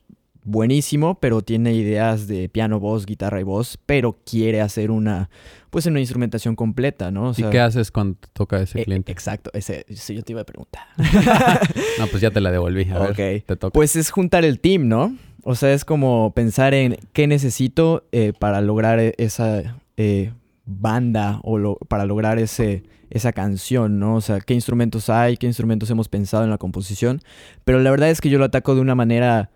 buenísimo, 0.44 1.16
pero 1.20 1.42
tiene 1.42 1.72
ideas 1.74 2.26
de 2.26 2.48
piano, 2.48 2.80
voz, 2.80 3.06
guitarra 3.06 3.40
y 3.40 3.44
voz, 3.44 3.78
pero 3.86 4.18
quiere 4.24 4.60
hacer 4.60 4.90
una, 4.90 5.30
pues 5.70 5.86
una 5.86 6.00
instrumentación 6.00 6.56
completa, 6.56 7.10
¿no? 7.10 7.30
O 7.30 7.34
¿Y 7.36 7.42
qué 7.44 7.60
haces 7.60 7.90
cuando 7.90 8.16
toca 8.32 8.60
ese 8.60 8.80
eh, 8.80 8.84
cliente? 8.84 9.12
exacto, 9.12 9.50
ese, 9.54 9.84
sí, 9.94 10.14
yo 10.14 10.22
te 10.22 10.32
iba 10.32 10.40
a 10.42 10.44
preguntar. 10.44 10.82
no, 11.98 12.06
pues 12.08 12.20
ya 12.22 12.30
te 12.30 12.40
la 12.40 12.50
devolví. 12.50 12.88
A 12.90 12.98
ver, 12.98 13.42
te 13.42 13.56
toca. 13.56 13.72
Pues 13.72 13.96
es 13.96 14.10
juntar 14.10 14.44
el 14.44 14.60
team, 14.60 14.88
¿no? 14.88 15.16
O 15.44 15.54
sea, 15.54 15.72
es 15.72 15.84
como 15.84 16.32
pensar 16.34 16.74
en 16.74 16.96
qué 17.12 17.26
necesito 17.26 18.04
eh, 18.12 18.32
para 18.38 18.60
lograr 18.60 18.98
e- 19.00 19.14
esa 19.18 19.78
eh, 19.96 20.32
banda 20.66 21.40
o 21.42 21.56
lo- 21.58 21.76
para 21.88 22.04
lograr 22.04 22.38
ese, 22.38 22.82
esa 23.08 23.32
canción, 23.32 23.98
¿no? 23.98 24.16
O 24.16 24.20
sea, 24.20 24.40
qué 24.40 24.52
instrumentos 24.54 25.08
hay, 25.08 25.36
qué 25.38 25.46
instrumentos 25.46 25.88
hemos 25.90 26.08
pensado 26.08 26.44
en 26.44 26.50
la 26.50 26.58
composición. 26.58 27.20
Pero 27.64 27.80
la 27.80 27.90
verdad 27.90 28.10
es 28.10 28.20
que 28.20 28.28
yo 28.28 28.38
lo 28.38 28.44
ataco 28.44 28.74
de 28.74 28.82
una 28.82 28.94
manera, 28.94 29.50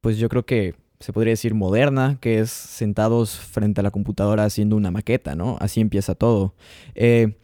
pues 0.00 0.18
yo 0.18 0.28
creo 0.28 0.44
que 0.46 0.74
se 1.00 1.12
podría 1.12 1.32
decir 1.32 1.54
moderna, 1.54 2.18
que 2.20 2.40
es 2.40 2.50
sentados 2.50 3.36
frente 3.36 3.80
a 3.80 3.84
la 3.84 3.90
computadora 3.90 4.44
haciendo 4.44 4.76
una 4.76 4.90
maqueta, 4.90 5.36
¿no? 5.36 5.56
Así 5.60 5.80
empieza 5.80 6.14
todo. 6.14 6.54
Eh, 6.94 7.38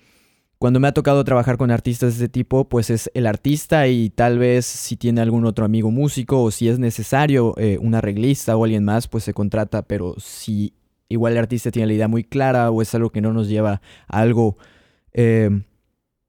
cuando 0.59 0.81
me 0.81 0.89
ha 0.89 0.93
tocado 0.93 1.23
trabajar 1.25 1.57
con 1.57 1.71
artistas 1.71 2.19
de 2.19 2.25
este 2.25 2.33
tipo, 2.33 2.69
pues 2.69 2.91
es 2.91 3.11
el 3.15 3.27
artista 3.27 3.87
y 3.87 4.11
tal 4.11 4.39
vez 4.39 4.65
si 4.67 4.97
tiene 4.97 5.21
algún 5.21 5.45
otro 5.45 5.65
amigo 5.65 5.91
músico 5.91 6.43
o 6.43 6.51
si 6.51 6.69
es 6.69 6.79
necesario 6.79 7.55
eh, 7.59 7.79
un 7.81 7.95
arreglista 7.95 8.57
o 8.57 8.65
alguien 8.65 8.85
más, 8.85 9.07
pues 9.07 9.25
se 9.25 9.35
contrata, 9.35 9.83
pero 9.83 10.15
si 10.19 10.75
igual 11.09 11.35
el 11.35 11.41
artista 11.41 11.71
tiene 11.71 11.89
la 11.89 11.93
idea 11.93 12.09
muy 12.09 12.25
clara 12.25 12.71
o 12.71 12.83
es 12.83 12.95
algo 12.95 13.11
que 13.11 13.21
no 13.21 13.33
nos 13.33 13.49
lleva 13.49 13.83
a 14.09 14.21
algo, 14.21 14.57
eh, 15.13 15.51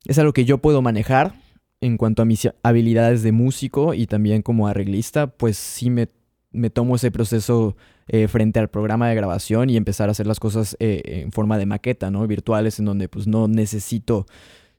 es 0.06 0.20
algo 0.20 0.34
que 0.34 0.46
yo 0.46 0.58
puedo 0.60 0.82
manejar 0.82 1.34
en 1.82 1.98
cuanto 1.98 2.22
a 2.22 2.26
mis 2.26 2.50
habilidades 2.64 3.24
de 3.24 3.32
músico 3.32 3.94
y 3.94 4.08
también 4.08 4.42
como 4.42 4.68
arreglista, 4.68 5.28
pues 5.28 5.58
sí 5.58 5.90
me, 5.90 6.10
me 6.52 6.70
tomo 6.70 6.96
ese 6.96 7.12
proceso 7.12 7.76
eh, 8.08 8.28
frente 8.28 8.60
al 8.60 8.70
programa 8.70 9.10
de 9.10 9.16
grabación 9.16 9.70
y 9.70 9.78
empezar 9.78 10.10
a 10.10 10.12
hacer 10.12 10.28
las 10.28 10.40
cosas 10.40 10.78
eh, 10.80 11.02
en 11.06 11.32
forma 11.32 11.58
de 11.58 11.66
maqueta, 11.66 12.12
¿no? 12.12 12.26
Virtuales, 12.28 12.80
en 12.80 12.86
donde 12.86 13.10
pues 13.10 13.28
no 13.28 13.48
necesito 13.48 14.26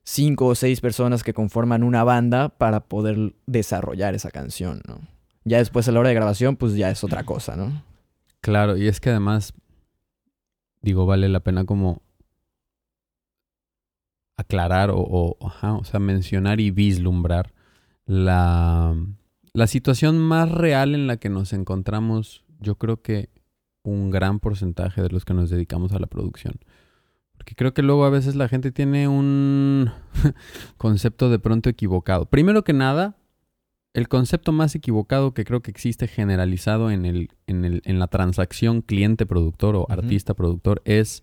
cinco 0.05 0.47
o 0.47 0.55
seis 0.55 0.81
personas 0.81 1.25
que 1.25 1.35
conforman 1.35 1.83
una 1.83 2.05
banda 2.05 2.49
para 2.50 2.81
poder 2.81 3.35
desarrollar 3.47 4.15
esa 4.15 4.31
canción, 4.31 4.81
¿no? 4.87 5.00
Ya 5.45 5.59
después 5.59 5.87
a 5.88 5.93
la 5.93 6.00
hora 6.00 6.09
de 6.09 6.15
grabación, 6.15 6.57
pues 6.57 6.75
ya 6.75 6.91
es 6.91 7.05
otra 7.05 7.25
cosa, 7.25 7.57
¿no? 7.57 7.83
Claro, 8.41 8.76
y 8.76 8.88
es 8.88 9.00
que 9.00 9.11
además, 9.11 9.53
digo, 10.83 11.07
vale 11.07 11.29
la 11.29 11.41
pena 11.41 11.65
como 11.65 12.03
aclarar 14.37 14.90
o, 14.90 14.99
o, 14.99 15.47
ajá, 15.47 15.75
o 15.75 15.85
sea, 15.85 16.00
mencionar 16.00 16.61
y 16.61 16.71
vislumbrar 16.71 17.52
la, 18.07 18.95
la 19.52 19.66
situación 19.66 20.19
más 20.19 20.50
real 20.50 20.95
en 20.95 21.07
la 21.07 21.16
que 21.16 21.28
nos 21.28 21.52
encontramos, 21.52 22.45
yo 22.61 22.76
creo 22.76 23.02
que 23.02 23.31
un 23.83 24.11
gran 24.11 24.40
porcentaje 24.40 25.02
de 25.02 25.09
los 25.11 25.25
que 25.25 25.35
nos 25.35 25.50
dedicamos 25.50 25.93
a 25.93 25.99
la 25.99 26.07
producción. 26.07 26.55
Porque 27.37 27.55
creo 27.55 27.75
que 27.75 27.83
luego 27.83 28.05
a 28.05 28.11
veces 28.11 28.35
la 28.35 28.49
gente 28.49 28.73
tiene 28.73 29.09
un 29.09 29.90
concepto 30.76 31.31
de 31.31 31.38
pronto 31.38 31.69
equivocado. 31.69 32.26
Primero 32.26 32.64
que 32.64 32.73
nada, 32.73 33.16
el 33.95 34.09
concepto 34.09 34.52
más 34.52 34.75
equivocado 34.75 35.33
que 35.33 35.45
creo 35.45 35.62
que 35.62 35.71
existe 35.71 36.09
generalizado 36.09 36.90
en, 36.90 37.07
el, 37.07 37.31
en, 37.47 37.64
el, 37.64 37.83
en 37.85 37.99
la 37.99 38.09
transacción 38.09 38.83
cliente-productor 38.83 39.76
o 39.76 39.87
artista-productor 39.88 40.83
es 40.85 41.23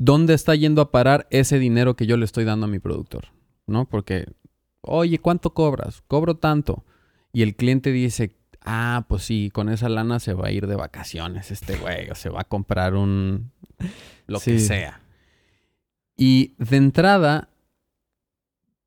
dónde 0.00 0.32
está 0.32 0.54
yendo 0.54 0.80
a 0.80 0.90
parar 0.90 1.28
ese 1.30 1.58
dinero 1.58 1.94
que 1.94 2.06
yo 2.06 2.16
le 2.16 2.24
estoy 2.24 2.44
dando 2.44 2.64
a 2.66 2.70
mi 2.70 2.78
productor, 2.78 3.26
¿no? 3.66 3.86
Porque, 3.86 4.26
oye, 4.80 5.18
¿cuánto 5.18 5.52
cobras? 5.52 6.02
Cobro 6.08 6.38
tanto. 6.38 6.84
Y 7.34 7.42
el 7.42 7.54
cliente 7.54 7.92
dice, 7.92 8.34
ah, 8.62 9.04
pues 9.08 9.24
sí, 9.24 9.50
con 9.52 9.68
esa 9.68 9.90
lana 9.90 10.18
se 10.18 10.32
va 10.32 10.48
a 10.48 10.52
ir 10.52 10.66
de 10.66 10.74
vacaciones 10.74 11.50
este 11.50 11.76
güey, 11.76 12.08
o 12.10 12.14
se 12.14 12.30
va 12.30 12.40
a 12.40 12.44
comprar 12.44 12.94
un... 12.94 13.52
lo 14.26 14.40
que 14.40 14.58
sea. 14.58 15.02
Y 16.16 16.54
de 16.56 16.78
entrada, 16.78 17.50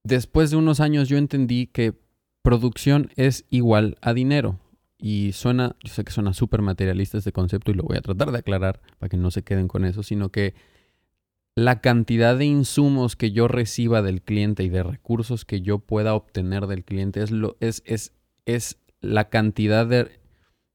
después 0.04 0.50
de 0.50 0.58
unos 0.58 0.80
años 0.80 1.10
yo 1.10 1.18
entendí 1.18 1.68
que 1.68 1.94
producción 2.42 3.12
es 3.16 3.46
igual 3.52 3.98
a 4.02 4.16
dinero. 4.16 4.60
Y 4.98 5.34
suena, 5.34 5.76
yo 5.84 5.94
sé 5.94 6.04
que 6.04 6.12
suena 6.12 6.34
súper 6.34 6.64
materialista 6.64 7.20
este 7.20 7.34
concepto 7.34 7.70
y 7.70 7.76
lo 7.76 7.84
voy 7.84 7.98
a 7.98 8.02
tratar 8.02 8.32
de 8.32 8.40
aclarar 8.40 8.82
para 8.98 9.10
que 9.10 9.18
no 9.18 9.30
se 9.30 9.44
queden 9.44 9.68
con 9.68 9.86
eso, 9.86 10.02
sino 10.02 10.30
que 10.30 10.56
la 11.56 11.82
cantidad 11.82 12.38
de 12.38 12.46
insumos 12.46 13.16
que 13.16 13.32
yo 13.32 13.48
reciba 13.48 14.02
del 14.02 14.22
cliente 14.22 14.64
y 14.64 14.70
de 14.70 14.82
recursos 14.84 15.46
que 15.46 15.62
yo 15.62 15.80
pueda 15.80 16.16
obtener 16.16 16.66
del 16.68 16.84
cliente 16.84 17.22
es, 17.22 17.32
lo, 17.32 17.58
es, 17.60 17.84
es, 17.86 18.14
es 18.46 18.78
la 19.02 19.30
cantidad 19.30 19.86
de... 19.86 20.20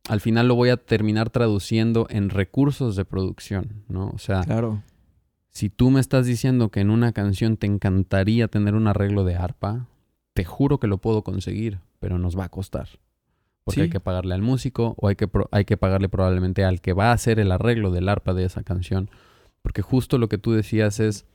Al 0.09 0.21
final 0.21 0.47
lo 0.49 0.55
voy 0.55 0.69
a 0.71 0.77
terminar 0.77 1.31
traduciendo 1.31 2.07
en 2.11 2.31
recursos 2.31 2.97
de 2.97 3.05
producción, 3.05 3.83
¿no? 3.89 4.11
O 4.15 4.19
sea, 4.19 4.43
Claro. 4.43 4.83
si 5.51 5.69
tú 5.69 5.91
me 5.91 6.01
estás 6.01 6.27
diciendo 6.27 6.71
que 6.71 6.81
en 6.81 6.91
una 6.91 7.13
canción 7.13 7.57
te 7.57 7.67
encantaría 7.67 8.49
tener 8.49 8.75
un 8.75 8.87
arreglo 8.87 9.25
de 9.25 9.35
arpa, 9.35 9.87
te 10.33 10.45
juro 10.45 10.79
que 10.79 10.87
lo 10.87 10.99
puedo 10.99 11.25
conseguir, 11.25 11.81
pero 11.99 12.19
nos 12.19 12.39
va 12.39 12.45
a 12.45 12.49
costar. 12.49 12.89
Porque 13.65 13.75
Sí. 13.75 13.81
hay 13.83 13.91
que 13.91 14.01
pagarle 14.01 14.35
al 14.35 14.41
músico 14.43 14.95
o 14.97 15.09
hay 15.09 15.17
que, 15.17 15.29
hay 15.51 15.65
que 15.67 15.77
pagarle 15.77 16.09
probablemente 16.09 16.65
al 16.65 16.81
que 16.81 16.93
va 16.95 17.11
a 17.11 17.13
hacer 17.13 17.39
el 17.41 17.51
arreglo 17.53 17.91
del 17.91 18.09
arpa 18.09 18.33
de 18.33 18.45
esa 18.45 18.63
canción. 18.63 19.11
Porque 19.69 19.83
justo 19.83 20.17
lo 20.17 20.31
que 20.31 20.39
tú 20.39 20.53
decías 20.53 20.99
es, 20.99 21.27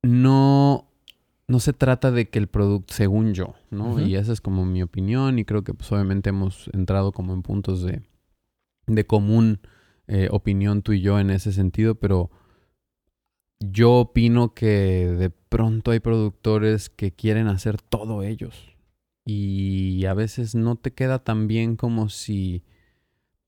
no, 0.00 0.88
no 1.48 1.58
se 1.58 1.72
trata 1.72 2.12
de 2.12 2.28
que 2.28 2.38
el 2.38 2.46
producto, 2.46 2.94
según 2.94 3.34
yo, 3.34 3.56
¿no? 3.68 3.98
Y 4.00 4.14
esa 4.14 4.32
es 4.32 4.40
como 4.40 4.64
mi 4.64 4.80
opinión 4.80 5.40
y 5.40 5.44
creo 5.44 5.64
que 5.64 5.74
pues 5.74 5.90
obviamente 5.90 6.30
hemos 6.30 6.70
entrado 6.72 7.10
como 7.10 7.32
en 7.32 7.42
puntos 7.42 7.82
de, 7.82 8.00
de 8.86 9.06
común 9.08 9.58
eh, 10.06 10.28
opinión 10.30 10.82
tú 10.82 10.92
y 10.92 11.00
yo 11.00 11.18
en 11.18 11.30
ese 11.30 11.52
sentido, 11.52 11.96
pero 11.96 12.30
yo 13.58 13.94
opino 13.94 14.54
que 14.54 15.08
de 15.08 15.30
pronto 15.30 15.90
hay 15.90 15.98
productores 15.98 16.90
que 16.90 17.10
quieren 17.10 17.48
hacer 17.48 17.82
todo 17.82 18.22
ellos 18.22 18.76
y 19.26 20.04
a 20.04 20.14
veces 20.14 20.54
no 20.54 20.76
te 20.76 20.92
queda 20.92 21.24
tan 21.24 21.48
bien 21.48 21.74
como 21.74 22.08
si 22.08 22.62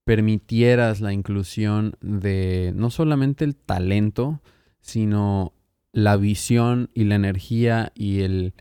permitieras 0.05 1.01
la 1.01 1.13
inclusión 1.13 1.97
de 2.01 2.73
no 2.75 2.91
solamente 2.91 3.45
el 3.45 3.57
talento, 3.57 4.41
sino 4.81 5.53
la 5.93 6.17
visión 6.17 6.91
y 6.95 7.05
la 7.05 7.15
energía 7.15 7.93
y 7.95 8.21
el 8.21 8.55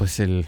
pues 0.00 0.18
el, 0.18 0.46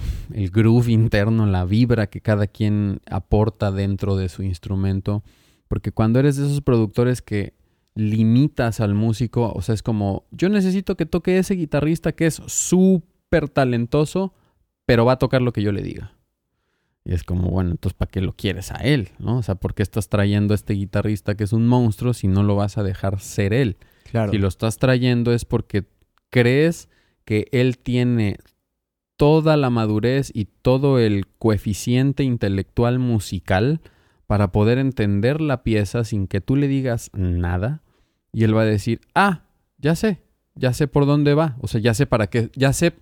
groove 0.51 0.91
interno, 0.91 1.45
la 1.45 1.67
vibra 1.67 2.07
que 2.07 2.23
cada 2.23 2.47
quien 2.47 3.03
aporta 3.05 3.71
dentro 3.71 4.17
de 4.17 4.31
su 4.31 4.43
instrumento. 4.43 5.23
Porque 5.69 5.93
cuando 5.93 6.19
eres 6.19 6.39
de 6.39 6.47
esos 6.47 6.63
productores 6.63 7.21
que 7.21 7.53
limitas 7.95 8.81
al 8.81 8.95
músico, 8.95 9.53
o 9.55 9.61
sea, 9.61 9.75
es 9.75 9.83
como, 9.83 10.25
yo 10.31 10.49
necesito 10.49 10.97
que 10.97 11.05
toque 11.05 11.37
ese 11.37 11.53
guitarrista 11.53 12.13
que 12.13 12.25
es 12.25 12.41
súper 12.47 13.51
talentoso, 13.51 14.33
pero 14.87 15.05
va 15.05 15.13
a 15.13 15.19
tocar 15.19 15.43
lo 15.43 15.53
que 15.53 15.63
yo 15.63 15.71
le 15.71 15.83
diga. 15.83 16.15
Y 17.05 17.15
es 17.15 17.25
como, 17.25 17.51
bueno, 17.51 17.71
entonces 17.73 17.97
¿para 17.97 18.11
qué 18.11 18.21
lo 18.21 18.33
quieres 18.33 18.71
a 18.71 18.77
él? 18.77 19.11
¿No? 19.19 19.39
O 19.39 19.43
sea, 19.43 19.57
¿por 19.57 19.75
qué 19.75 19.83
estás 19.83 20.09
trayendo 20.09 20.55
a 20.55 20.57
este 20.57 20.75
guitarrista 20.75 21.35
que 21.35 21.45
es 21.45 21.53
un 21.53 21.67
monstruo 21.67 22.15
si 22.15 22.29
no 22.29 22.43
lo 22.43 22.57
vas 22.57 22.79
a 22.79 22.83
dejar 22.83 23.21
ser 23.21 23.53
él? 23.53 23.77
Claro. 24.11 24.31
Si 24.31 24.39
lo 24.39 24.49
estás 24.49 24.79
trayendo 24.79 25.33
es 25.33 25.45
porque 25.45 25.85
crees 26.31 26.89
que 27.25 27.49
él 27.53 27.79
tiene 27.79 28.39
toda 29.17 29.57
la 29.57 29.71
madurez 29.71 30.31
y 30.35 30.47
todo 30.47 30.99
el 30.99 31.27
coeficiente 31.39 32.25
intelectual 32.25 32.99
musical 32.99 33.81
para 34.27 34.51
poder 34.51 34.79
entender 34.79 35.41
la 35.41 35.63
pieza 35.63 36.05
sin 36.05 36.27
que 36.27 36.41
tú 36.41 36.57
le 36.57 36.69
digas 36.69 37.11
nada. 37.13 37.83
Y 38.33 38.45
él 38.45 38.57
va 38.57 38.63
a 38.63 38.65
decir, 38.65 39.01
ah, 39.15 39.43
ya 39.79 39.95
sé, 39.95 40.23
ya 40.55 40.73
sé 40.73 40.89
por 40.89 41.07
dónde 41.07 41.35
va. 41.35 41.57
O 41.61 41.69
sea, 41.69 41.81
ya 41.81 41.95
sé 41.95 42.07
para 42.07 42.29
qué, 42.29 42.51
ya 42.55 42.73
sé, 42.73 42.95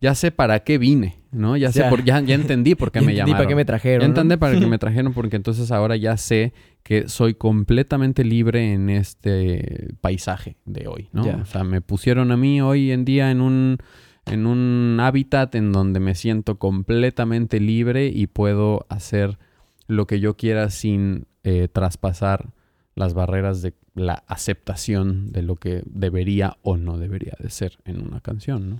ya 0.00 0.14
sé 0.14 0.30
para 0.30 0.60
qué 0.60 0.78
vine, 0.78 1.18
¿no? 1.30 1.56
Ya 1.56 1.70
sé 1.72 1.84
por, 1.84 2.04
ya, 2.04 2.20
ya 2.20 2.34
entendí 2.34 2.74
por 2.74 2.90
qué 2.92 3.00
me 3.00 3.12
entendí 3.12 3.18
llamaron. 3.18 3.36
para 3.38 3.48
qué 3.48 3.54
me 3.54 3.64
trajeron. 3.64 4.00
Ya 4.00 4.08
¿no? 4.08 4.12
entendí 4.12 4.36
para 4.36 4.58
qué 4.58 4.66
me 4.66 4.78
trajeron, 4.78 5.12
porque 5.12 5.36
entonces 5.36 5.70
ahora 5.70 5.96
ya 5.96 6.16
sé 6.16 6.54
que 6.82 7.08
soy 7.08 7.34
completamente 7.34 8.24
libre 8.24 8.72
en 8.72 8.88
este 8.88 9.88
paisaje 10.00 10.56
de 10.64 10.88
hoy, 10.88 11.08
¿no? 11.12 11.24
Ya. 11.24 11.36
O 11.36 11.44
sea, 11.44 11.64
me 11.64 11.80
pusieron 11.80 12.32
a 12.32 12.36
mí 12.36 12.60
hoy 12.60 12.92
en 12.92 13.04
día 13.04 13.30
en 13.30 13.40
un, 13.40 13.78
en 14.26 14.46
un 14.46 14.98
hábitat 15.00 15.54
en 15.54 15.72
donde 15.72 16.00
me 16.00 16.14
siento 16.14 16.58
completamente 16.58 17.60
libre 17.60 18.06
y 18.06 18.26
puedo 18.26 18.86
hacer 18.88 19.38
lo 19.86 20.06
que 20.06 20.20
yo 20.20 20.36
quiera 20.36 20.70
sin 20.70 21.26
eh, 21.44 21.68
traspasar 21.70 22.52
las 22.94 23.12
barreras 23.12 23.60
de 23.60 23.74
la 23.94 24.24
aceptación 24.28 25.32
de 25.32 25.42
lo 25.42 25.56
que 25.56 25.82
debería 25.84 26.56
o 26.62 26.76
no 26.76 26.96
debería 26.96 27.34
de 27.38 27.50
ser 27.50 27.78
en 27.84 28.00
una 28.00 28.20
canción, 28.20 28.70
¿no? 28.70 28.78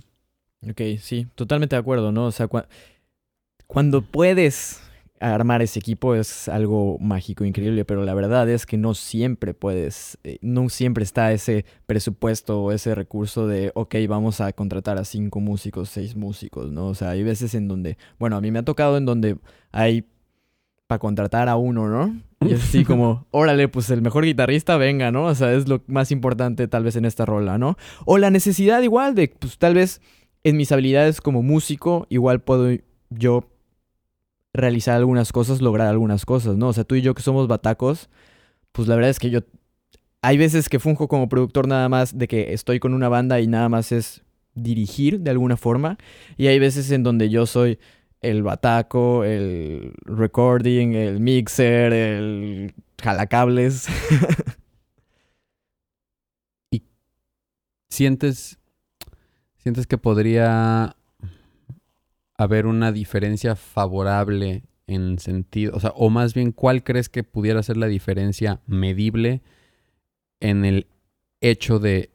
Ok, 0.69 0.81
sí, 0.99 1.27
totalmente 1.35 1.75
de 1.75 1.79
acuerdo, 1.79 2.11
¿no? 2.11 2.25
O 2.25 2.31
sea, 2.31 2.47
cua- 2.47 2.67
cuando 3.67 4.01
puedes 4.01 4.81
armar 5.19 5.61
ese 5.61 5.79
equipo 5.79 6.15
es 6.15 6.47
algo 6.49 6.97
mágico, 6.99 7.45
increíble, 7.45 7.85
pero 7.85 8.03
la 8.03 8.13
verdad 8.15 8.49
es 8.49 8.65
que 8.65 8.77
no 8.77 8.93
siempre 8.95 9.53
puedes, 9.53 10.17
eh, 10.23 10.39
no 10.41 10.67
siempre 10.69 11.03
está 11.03 11.31
ese 11.31 11.63
presupuesto 11.85 12.61
o 12.63 12.71
ese 12.71 12.95
recurso 12.95 13.47
de, 13.47 13.71
ok, 13.75 13.95
vamos 14.07 14.41
a 14.41 14.51
contratar 14.53 14.97
a 14.97 15.05
cinco 15.05 15.39
músicos, 15.39 15.89
seis 15.89 16.15
músicos, 16.15 16.71
¿no? 16.71 16.87
O 16.87 16.95
sea, 16.95 17.11
hay 17.11 17.23
veces 17.23 17.53
en 17.53 17.67
donde, 17.67 17.97
bueno, 18.19 18.35
a 18.35 18.41
mí 18.41 18.49
me 18.51 18.59
ha 18.59 18.63
tocado 18.65 18.97
en 18.97 19.05
donde 19.05 19.37
hay 19.71 20.05
para 20.87 20.99
contratar 20.99 21.47
a 21.49 21.55
uno, 21.55 21.87
¿no? 21.87 22.19
Y 22.41 22.53
es 22.53 22.63
así 22.63 22.83
como, 22.83 23.27
órale, 23.31 23.67
pues 23.67 23.89
el 23.91 24.01
mejor 24.01 24.25
guitarrista, 24.25 24.75
venga, 24.77 25.11
¿no? 25.11 25.25
O 25.25 25.35
sea, 25.35 25.53
es 25.53 25.67
lo 25.69 25.81
más 25.87 26.11
importante 26.11 26.67
tal 26.67 26.83
vez 26.83 26.95
en 26.95 27.05
esta 27.05 27.25
rola, 27.25 27.57
¿no? 27.59 27.77
O 28.05 28.17
la 28.17 28.31
necesidad 28.31 28.81
igual 28.81 29.13
de, 29.15 29.27
pues 29.27 29.57
tal 29.59 29.75
vez 29.75 30.01
en 30.43 30.57
mis 30.57 30.71
habilidades 30.71 31.21
como 31.21 31.43
músico, 31.43 32.07
igual 32.09 32.41
puedo 32.41 32.75
yo 33.09 33.49
realizar 34.53 34.97
algunas 34.97 35.31
cosas, 35.31 35.61
lograr 35.61 35.87
algunas 35.87 36.25
cosas, 36.25 36.57
¿no? 36.57 36.69
O 36.69 36.73
sea, 36.73 36.83
tú 36.83 36.95
y 36.95 37.01
yo 37.01 37.13
que 37.13 37.21
somos 37.21 37.47
batacos, 37.47 38.09
pues 38.71 38.87
la 38.87 38.95
verdad 38.95 39.11
es 39.11 39.19
que 39.19 39.29
yo... 39.29 39.41
Hay 40.23 40.37
veces 40.37 40.69
que 40.69 40.79
funjo 40.79 41.07
como 41.07 41.29
productor 41.29 41.67
nada 41.67 41.89
más 41.89 42.17
de 42.17 42.27
que 42.27 42.53
estoy 42.53 42.79
con 42.79 42.93
una 42.93 43.09
banda 43.09 43.39
y 43.39 43.47
nada 43.47 43.69
más 43.69 43.91
es 43.91 44.23
dirigir 44.53 45.19
de 45.19 45.31
alguna 45.31 45.57
forma. 45.57 45.97
Y 46.37 46.47
hay 46.47 46.59
veces 46.59 46.91
en 46.91 47.03
donde 47.03 47.29
yo 47.29 47.47
soy 47.47 47.79
el 48.21 48.43
bataco, 48.43 49.23
el 49.23 49.93
recording, 50.05 50.93
el 50.93 51.19
mixer, 51.19 51.93
el 51.93 52.73
jalacables. 53.01 53.87
¿Y 56.71 56.83
sientes, 57.89 58.59
sientes 59.61 59.87
que 59.87 59.97
podría 59.97 60.95
haber 62.37 62.65
una 62.65 62.91
diferencia 62.91 63.55
favorable 63.55 64.63
en 64.87 65.19
sentido, 65.19 65.75
o 65.75 65.79
sea, 65.79 65.91
o 65.95 66.09
más 66.09 66.33
bien, 66.33 66.51
¿cuál 66.51 66.83
crees 66.83 67.07
que 67.07 67.23
pudiera 67.23 67.61
ser 67.63 67.77
la 67.77 67.87
diferencia 67.87 68.59
medible 68.65 69.41
en 70.39 70.65
el 70.65 70.87
hecho 71.39 71.79
de 71.79 72.09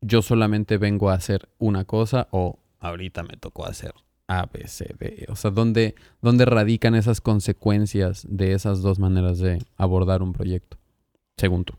yo 0.00 0.22
solamente 0.22 0.78
vengo 0.78 1.10
a 1.10 1.14
hacer 1.14 1.48
una 1.58 1.84
cosa 1.84 2.28
o 2.30 2.58
ahorita 2.78 3.22
me 3.22 3.36
tocó 3.36 3.66
hacer 3.66 3.92
A, 4.28 4.46
B, 4.46 4.66
C, 4.66 4.94
D? 4.98 5.26
O 5.28 5.36
sea, 5.36 5.50
¿dónde, 5.50 5.94
dónde 6.22 6.44
radican 6.44 6.94
esas 6.94 7.20
consecuencias 7.20 8.26
de 8.30 8.52
esas 8.52 8.80
dos 8.80 8.98
maneras 8.98 9.40
de 9.40 9.58
abordar 9.76 10.22
un 10.22 10.32
proyecto? 10.32 10.78
Según 11.36 11.64
tú. 11.64 11.74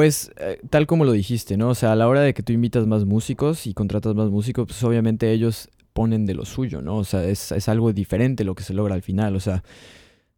Pues 0.00 0.32
eh, 0.38 0.58
tal 0.70 0.86
como 0.86 1.04
lo 1.04 1.12
dijiste, 1.12 1.58
¿no? 1.58 1.68
O 1.68 1.74
sea, 1.74 1.92
a 1.92 1.94
la 1.94 2.08
hora 2.08 2.22
de 2.22 2.32
que 2.32 2.42
tú 2.42 2.54
invitas 2.54 2.86
más 2.86 3.04
músicos 3.04 3.66
y 3.66 3.74
contratas 3.74 4.14
más 4.14 4.30
músicos, 4.30 4.64
pues 4.66 4.82
obviamente 4.82 5.30
ellos 5.30 5.68
ponen 5.92 6.24
de 6.24 6.32
lo 6.32 6.46
suyo, 6.46 6.80
¿no? 6.80 6.96
O 6.96 7.04
sea, 7.04 7.22
es, 7.24 7.52
es, 7.52 7.68
algo 7.68 7.92
diferente 7.92 8.44
lo 8.44 8.54
que 8.54 8.62
se 8.62 8.72
logra 8.72 8.94
al 8.94 9.02
final. 9.02 9.36
O 9.36 9.40
sea, 9.40 9.62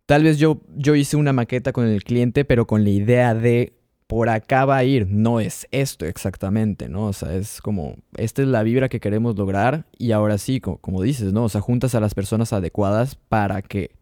tal 0.05 0.25
vez 0.25 0.41
yo, 0.41 0.63
yo 0.75 0.97
hice 0.97 1.17
una 1.17 1.33
maqueta 1.33 1.73
con 1.73 1.87
el 1.87 2.03
cliente, 2.03 2.45
pero 2.45 2.67
con 2.67 2.83
la 2.83 2.91
idea 2.91 3.37
de 3.37 3.75
por 4.09 4.31
acá 4.31 4.65
va 4.65 4.79
a 4.79 4.85
ir. 4.85 5.07
No 5.09 5.39
es 5.39 5.69
esto 5.71 6.07
exactamente, 6.07 6.89
¿no? 6.89 7.07
O 7.07 7.13
sea, 7.13 7.33
es 7.33 7.63
como, 7.63 7.95
esta 8.17 8.43
es 8.43 8.49
la 8.49 8.65
vibra 8.65 8.89
que 8.89 8.99
queremos 8.99 9.39
lograr 9.39 9.87
y 9.97 10.11
ahora 10.11 10.39
sí, 10.39 10.59
como, 10.59 10.79
como 10.79 11.03
dices, 11.03 11.33
¿no? 11.33 11.45
O 11.45 11.49
sea, 11.49 11.61
juntas 11.61 11.95
a 11.95 12.01
las 12.01 12.15
personas 12.15 12.53
adecuadas 12.53 13.15
para 13.15 13.63
que 13.63 13.93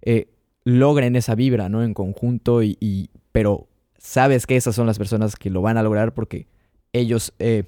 eh, 0.00 0.28
logren 0.62 1.16
esa 1.16 1.34
vibra, 1.34 1.68
¿no? 1.68 1.82
En 1.82 1.92
conjunto 1.92 2.62
y, 2.62 2.76
y, 2.78 3.10
pero 3.32 3.66
sabes 3.98 4.46
que 4.46 4.56
esas 4.56 4.74
son 4.74 4.86
las 4.86 4.98
personas 4.98 5.36
que 5.36 5.50
lo 5.50 5.62
van 5.62 5.76
a 5.76 5.82
lograr 5.82 6.14
porque 6.14 6.46
ellos... 6.92 7.34
Eh, 7.38 7.64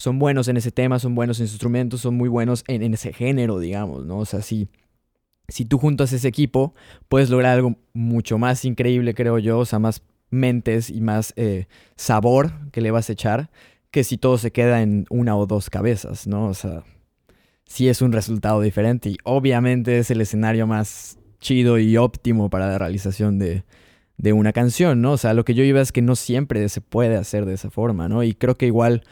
son 0.00 0.18
buenos 0.18 0.48
en 0.48 0.56
ese 0.56 0.70
tema, 0.70 0.98
son 0.98 1.14
buenos 1.14 1.40
en 1.40 1.46
sus 1.46 1.56
instrumentos, 1.56 2.00
son 2.00 2.16
muy 2.16 2.30
buenos 2.30 2.64
en, 2.68 2.94
ese 2.94 3.12
género, 3.12 3.58
digamos, 3.58 4.06
¿no? 4.06 4.16
O 4.16 4.24
sea, 4.24 4.40
si, 4.40 4.70
si 5.46 5.66
tú 5.66 5.76
juntas 5.76 6.14
ese 6.14 6.26
equipo, 6.26 6.74
puedes 7.10 7.28
lograr 7.28 7.52
algo 7.52 7.76
mucho 7.92 8.38
más 8.38 8.64
increíble, 8.64 9.12
creo 9.12 9.38
yo, 9.38 9.58
o 9.58 9.66
sea, 9.66 9.78
más 9.78 10.02
mentes 10.30 10.88
y 10.88 11.02
más 11.02 11.34
eh, 11.36 11.66
sabor 11.96 12.50
que 12.72 12.80
le 12.80 12.90
vas 12.90 13.10
a 13.10 13.12
echar, 13.12 13.50
que 13.90 14.02
si 14.02 14.16
todo 14.16 14.38
se 14.38 14.52
queda 14.52 14.80
en 14.80 15.04
una 15.10 15.36
o 15.36 15.44
dos 15.44 15.68
cabezas, 15.68 16.26
¿no? 16.26 16.46
O 16.46 16.54
sea, 16.54 16.82
sí 17.66 17.90
es 17.90 18.00
un 18.00 18.12
resultado 18.12 18.62
diferente 18.62 19.10
y 19.10 19.18
obviamente 19.24 19.98
es 19.98 20.10
el 20.10 20.22
escenario 20.22 20.66
más 20.66 21.18
chido 21.40 21.78
y 21.78 21.98
óptimo 21.98 22.48
para 22.48 22.68
la 22.68 22.78
realización 22.78 23.38
de, 23.38 23.64
de 24.20 24.32
una 24.32 24.52
canción, 24.52 25.00
¿no? 25.00 25.12
O 25.12 25.16
sea, 25.16 25.34
lo 25.34 25.44
que 25.44 25.54
yo 25.54 25.64
iba 25.64 25.80
es 25.80 25.92
que 25.92 26.02
no 26.02 26.14
siempre 26.16 26.68
se 26.68 26.80
puede 26.80 27.16
hacer 27.16 27.46
de 27.46 27.54
esa 27.54 27.70
forma, 27.70 28.08
¿no? 28.08 28.22
Y 28.22 28.34
creo 28.34 28.56
que 28.56 28.66
igual 28.66 29.02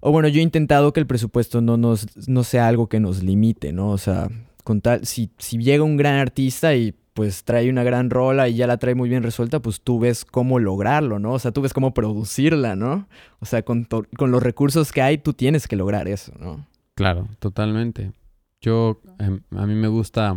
o 0.00 0.12
bueno, 0.12 0.28
yo 0.28 0.40
he 0.40 0.42
intentado 0.42 0.92
que 0.92 1.00
el 1.00 1.06
presupuesto 1.06 1.60
no, 1.60 1.76
nos, 1.76 2.28
no 2.28 2.44
sea 2.44 2.68
algo 2.68 2.88
que 2.88 3.00
nos 3.00 3.22
limite, 3.22 3.72
¿no? 3.72 3.90
O 3.90 3.98
sea, 3.98 4.28
con 4.62 4.80
tal, 4.80 5.04
si, 5.04 5.30
si 5.38 5.58
llega 5.58 5.84
un 5.84 5.96
gran 5.96 6.14
artista 6.14 6.74
y 6.74 6.94
pues 7.14 7.44
trae 7.44 7.70
una 7.70 7.82
gran 7.82 8.10
rola 8.10 8.48
y 8.48 8.54
ya 8.54 8.66
la 8.66 8.76
trae 8.76 8.94
muy 8.94 9.08
bien 9.08 9.22
resuelta, 9.22 9.60
pues 9.60 9.80
tú 9.80 9.98
ves 9.98 10.24
cómo 10.24 10.58
lograrlo, 10.58 11.18
¿no? 11.18 11.32
O 11.32 11.38
sea, 11.38 11.50
tú 11.50 11.62
ves 11.62 11.72
cómo 11.72 11.94
producirla, 11.94 12.76
¿no? 12.76 13.08
O 13.40 13.46
sea, 13.46 13.62
con, 13.62 13.84
con 13.84 14.30
los 14.30 14.42
recursos 14.42 14.92
que 14.92 15.02
hay, 15.02 15.18
tú 15.18 15.32
tienes 15.32 15.66
que 15.66 15.76
lograr 15.76 16.08
eso, 16.08 16.32
¿no? 16.38 16.66
Claro, 16.94 17.26
totalmente. 17.38 18.12
Yo, 18.60 19.00
eh, 19.18 19.40
a 19.56 19.66
mí 19.66 19.74
me 19.74 19.88
gusta, 19.88 20.36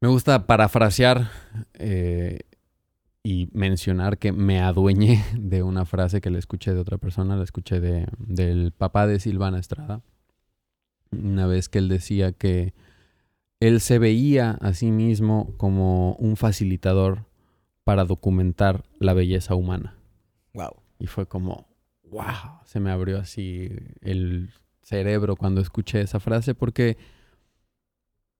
me 0.00 0.08
gusta 0.08 0.46
parafrasear 0.46 1.28
eh, 1.74 2.38
y 3.24 3.48
mencionar 3.52 4.18
que 4.18 4.32
me 4.32 4.60
adueñé 4.60 5.24
de 5.38 5.62
una 5.62 5.84
frase 5.84 6.20
que 6.20 6.30
le 6.30 6.38
escuché 6.38 6.74
de 6.74 6.80
otra 6.80 6.98
persona, 6.98 7.36
la 7.36 7.44
escuché 7.44 7.80
de, 7.80 8.06
del 8.18 8.72
papá 8.72 9.06
de 9.06 9.20
Silvana 9.20 9.58
Estrada, 9.58 10.02
una 11.10 11.46
vez 11.46 11.68
que 11.68 11.78
él 11.78 11.88
decía 11.88 12.32
que 12.32 12.74
él 13.60 13.80
se 13.80 13.98
veía 13.98 14.52
a 14.60 14.72
sí 14.72 14.90
mismo 14.90 15.54
como 15.56 16.14
un 16.14 16.36
facilitador 16.36 17.26
para 17.84 18.04
documentar 18.04 18.84
la 18.98 19.12
belleza 19.12 19.54
humana. 19.54 19.96
Wow. 20.54 20.82
Y 20.98 21.06
fue 21.06 21.26
como, 21.26 21.68
wow, 22.10 22.60
se 22.64 22.80
me 22.80 22.90
abrió 22.90 23.18
así 23.18 23.70
el 24.00 24.50
cerebro 24.82 25.36
cuando 25.36 25.60
escuché 25.60 26.00
esa 26.00 26.18
frase 26.18 26.54
porque 26.54 26.96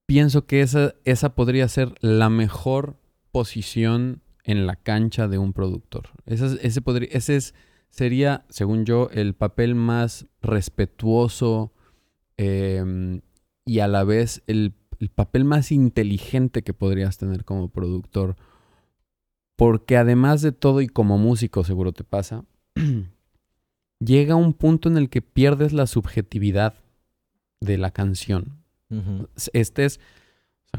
pienso 0.07 0.47
que 0.47 0.61
esa, 0.61 0.95
esa 1.05 1.35
podría 1.35 1.69
ser 1.69 1.95
la 2.01 2.29
mejor 2.29 2.97
posición 3.31 4.23
en 4.45 4.67
la 4.67 4.77
cancha 4.77 5.29
de 5.29 5.39
un 5.39 5.53
productor. 5.53 6.09
Ese, 6.27 6.59
ese, 6.67 6.83
podría, 6.83 7.09
ese 7.13 7.37
es, 7.37 7.55
sería, 7.91 8.45
según 8.49 8.85
yo, 8.85 9.09
el 9.13 9.35
papel 9.35 9.75
más 9.75 10.27
respetuoso 10.41 11.73
eh, 12.37 13.21
y 13.65 13.79
a 13.79 13.89
la 13.89 14.05
vez 14.05 14.43
el, 14.47 14.75
el, 14.99 15.09
papel 15.11 15.45
más 15.45 15.71
inteligente 15.71 16.63
que 16.63 16.75
podrías 16.75 17.19
tener 17.19 17.45
como 17.45 17.69
productor. 17.69 18.37
Porque 19.57 19.97
además 19.97 20.43
de 20.43 20.53
todo 20.53 20.81
y 20.81 20.89
como 20.89 21.19
músico 21.19 21.63
seguro 21.63 21.93
te 21.93 22.03
pasa, 22.03 22.45
llega 24.01 24.35
un 24.35 24.55
punto 24.55 24.89
en 24.89 24.97
el 24.97 25.09
que 25.09 25.23
pierdes 25.23 25.73
la 25.73 25.87
subjetividad 25.87 26.75
de 27.61 27.79
la 27.79 27.93
canción. 27.93 28.59
Uh 28.91 28.97
-huh. 28.97 29.99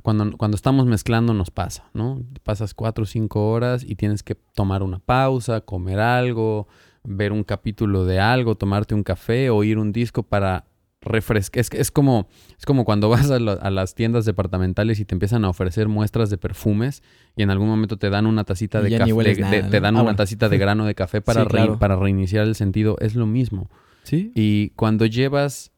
Cuando, 0.01 0.37
cuando 0.37 0.55
estamos 0.55 0.85
mezclando 0.85 1.33
nos 1.33 1.51
pasa, 1.51 1.89
¿no? 1.93 2.21
Pasas 2.43 2.73
cuatro 2.73 3.03
o 3.03 3.05
cinco 3.05 3.51
horas 3.51 3.83
y 3.87 3.95
tienes 3.95 4.23
que 4.23 4.35
tomar 4.35 4.81
una 4.81 4.99
pausa, 4.99 5.61
comer 5.61 5.99
algo, 5.99 6.67
ver 7.03 7.31
un 7.31 7.43
capítulo 7.43 8.05
de 8.05 8.19
algo, 8.19 8.55
tomarte 8.55 8.95
un 8.95 9.03
café, 9.03 9.49
oír 9.49 9.77
un 9.77 9.91
disco 9.91 10.23
para 10.23 10.65
refrescar. 11.01 11.61
Es, 11.61 11.71
es, 11.71 11.91
como, 11.91 12.27
es 12.57 12.65
como 12.65 12.85
cuando 12.85 13.09
vas 13.09 13.29
a, 13.29 13.39
la, 13.39 13.53
a, 13.53 13.69
las 13.69 13.93
tiendas 13.93 14.25
departamentales 14.25 14.99
y 14.99 15.05
te 15.05 15.13
empiezan 15.13 15.45
a 15.45 15.49
ofrecer 15.49 15.87
muestras 15.87 16.29
de 16.29 16.37
perfumes 16.37 17.03
y 17.35 17.43
en 17.43 17.51
algún 17.51 17.67
momento 17.67 17.97
te 17.97 18.09
dan 18.09 18.25
una 18.25 18.45
tacita 18.45 18.81
de 18.81 18.97
café, 18.97 19.13
de, 19.13 19.35
nada, 19.41 19.51
de, 19.51 19.63
¿no? 19.63 19.69
te 19.69 19.79
dan 19.79 19.95
ah, 19.95 19.99
una 19.99 20.03
bueno. 20.03 20.17
tacita 20.17 20.49
de 20.49 20.57
grano 20.59 20.85
de 20.85 20.95
café 20.95 21.21
para, 21.21 21.43
sí, 21.43 21.49
claro. 21.49 21.73
re, 21.73 21.79
para 21.79 21.95
reiniciar 21.97 22.47
el 22.47 22.55
sentido. 22.55 22.97
Es 22.99 23.15
lo 23.15 23.27
mismo. 23.27 23.69
Sí. 24.03 24.31
Y 24.35 24.69
cuando 24.71 25.05
llevas 25.05 25.72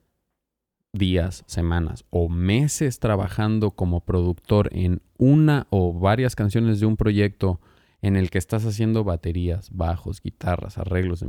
días, 1.06 1.44
semanas 1.46 2.04
o 2.10 2.30
meses 2.30 3.00
trabajando 3.00 3.72
como 3.72 4.02
productor 4.02 4.70
en 4.72 5.02
una 5.18 5.68
o 5.70 5.94
varias 5.94 6.36
canciones 6.36 6.80
de 6.80 6.88
un 6.88 6.98
proyecto 6.98 7.62
en 8.02 8.16
el 8.16 8.32
que 8.32 8.40
estás 8.40 8.66
haciendo 8.66 9.04
baterías, 9.04 9.70
bajos, 9.72 10.20
guitarras, 10.20 10.80
arreglos, 10.80 11.24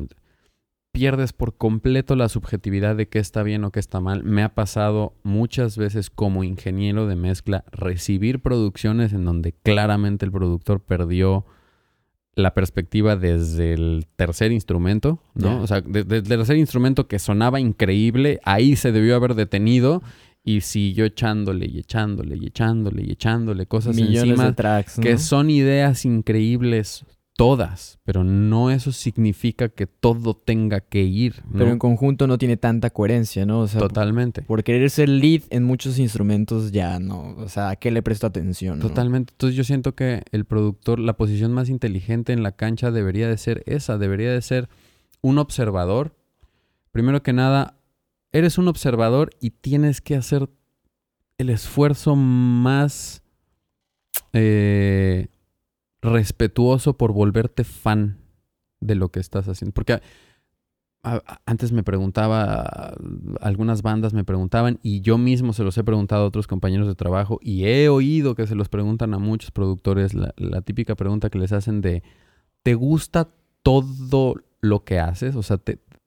pierdes 0.92 1.34
por 1.34 1.58
completo 1.58 2.16
la 2.16 2.30
subjetividad 2.30 2.96
de 2.96 3.06
qué 3.06 3.18
está 3.18 3.42
bien 3.42 3.64
o 3.64 3.70
qué 3.70 3.80
está 3.80 4.00
mal. 4.00 4.24
Me 4.24 4.42
ha 4.42 4.54
pasado 4.54 5.12
muchas 5.24 5.76
veces 5.76 6.08
como 6.08 6.42
ingeniero 6.42 7.06
de 7.06 7.16
mezcla 7.16 7.64
recibir 7.70 8.40
producciones 8.40 9.12
en 9.12 9.26
donde 9.26 9.52
claramente 9.52 10.24
el 10.24 10.32
productor 10.32 10.80
perdió 10.80 11.44
la 12.36 12.52
perspectiva 12.52 13.16
desde 13.16 13.72
el 13.72 14.06
tercer 14.14 14.52
instrumento, 14.52 15.18
¿no? 15.34 15.54
Yeah. 15.54 15.62
O 15.62 15.66
sea, 15.66 15.80
desde 15.80 16.18
el 16.18 16.22
tercer 16.22 16.56
instrumento 16.56 17.08
que 17.08 17.18
sonaba 17.18 17.58
increíble, 17.58 18.40
ahí 18.44 18.76
se 18.76 18.92
debió 18.92 19.16
haber 19.16 19.34
detenido 19.34 20.02
y 20.44 20.60
siguió 20.60 21.06
echándole 21.06 21.66
y 21.66 21.78
echándole 21.78 22.36
y 22.36 22.46
echándole 22.46 23.02
y 23.02 23.12
echándole 23.12 23.66
cosas 23.66 23.96
Millones 23.96 24.22
encima 24.22 24.44
de 24.44 24.52
tracks, 24.52 24.98
¿no? 24.98 25.02
que 25.02 25.18
son 25.18 25.50
ideas 25.50 26.04
increíbles 26.04 27.04
todas, 27.36 28.00
pero 28.02 28.24
no 28.24 28.70
eso 28.70 28.92
significa 28.92 29.68
que 29.68 29.86
todo 29.86 30.34
tenga 30.34 30.80
que 30.80 31.02
ir. 31.02 31.42
¿no? 31.44 31.58
Pero 31.58 31.70
en 31.70 31.78
conjunto 31.78 32.26
no 32.26 32.38
tiene 32.38 32.56
tanta 32.56 32.88
coherencia, 32.90 33.44
¿no? 33.44 33.60
O 33.60 33.68
sea, 33.68 33.78
Totalmente. 33.80 34.40
por 34.42 34.64
querer 34.64 34.88
ser 34.88 35.10
lead 35.10 35.42
en 35.50 35.62
muchos 35.62 35.98
instrumentos 35.98 36.72
ya 36.72 36.98
no. 36.98 37.36
O 37.36 37.48
sea, 37.50 37.68
¿a 37.68 37.76
qué 37.76 37.90
le 37.90 38.02
presto 38.02 38.26
atención? 38.26 38.78
no? 38.78 38.88
Totalmente. 38.88 39.34
Entonces 39.34 39.54
yo 39.54 39.64
siento 39.64 39.94
que 39.94 40.22
el 40.32 40.46
productor, 40.46 40.98
la 40.98 41.18
posición 41.18 41.52
más 41.52 41.68
inteligente 41.68 42.32
en 42.32 42.42
la 42.42 42.52
cancha 42.52 42.90
debería 42.90 43.28
de 43.28 43.36
ser 43.36 43.62
esa, 43.66 43.98
debería 43.98 44.32
de 44.32 44.40
ser 44.40 44.70
un 45.20 45.38
observador. 45.38 46.16
Primero 46.90 47.22
que 47.22 47.34
nada, 47.34 47.78
eres 48.32 48.56
un 48.56 48.68
observador 48.68 49.30
y 49.40 49.50
tienes 49.50 50.00
que 50.00 50.16
hacer 50.16 50.48
el 51.36 51.50
esfuerzo 51.50 52.16
más 52.16 53.22
eh, 54.32 55.28
respetuoso 56.06 56.96
por 56.96 57.12
volverte 57.12 57.64
fan 57.64 58.18
de 58.80 58.94
lo 58.94 59.10
que 59.10 59.20
estás 59.20 59.48
haciendo. 59.48 59.74
Porque 59.74 60.00
antes 61.44 61.70
me 61.70 61.84
preguntaba, 61.84 62.94
algunas 63.40 63.82
bandas 63.82 64.12
me 64.12 64.24
preguntaban 64.24 64.80
y 64.82 65.02
yo 65.02 65.18
mismo 65.18 65.52
se 65.52 65.62
los 65.62 65.78
he 65.78 65.84
preguntado 65.84 66.24
a 66.24 66.26
otros 66.26 66.48
compañeros 66.48 66.88
de 66.88 66.96
trabajo 66.96 67.38
y 67.40 67.64
he 67.64 67.88
oído 67.88 68.34
que 68.34 68.46
se 68.46 68.56
los 68.56 68.68
preguntan 68.68 69.14
a 69.14 69.18
muchos 69.18 69.52
productores 69.52 70.14
la, 70.14 70.32
típica 70.62 70.96
pregunta 70.96 71.30
que 71.30 71.38
les 71.38 71.52
hacen 71.52 71.80
de, 71.80 72.02
¿te 72.62 72.74
gusta 72.74 73.28
todo 73.62 74.34
lo 74.60 74.84
que 74.84 74.98
haces? 74.98 75.36
O 75.36 75.44
sea, 75.44 75.60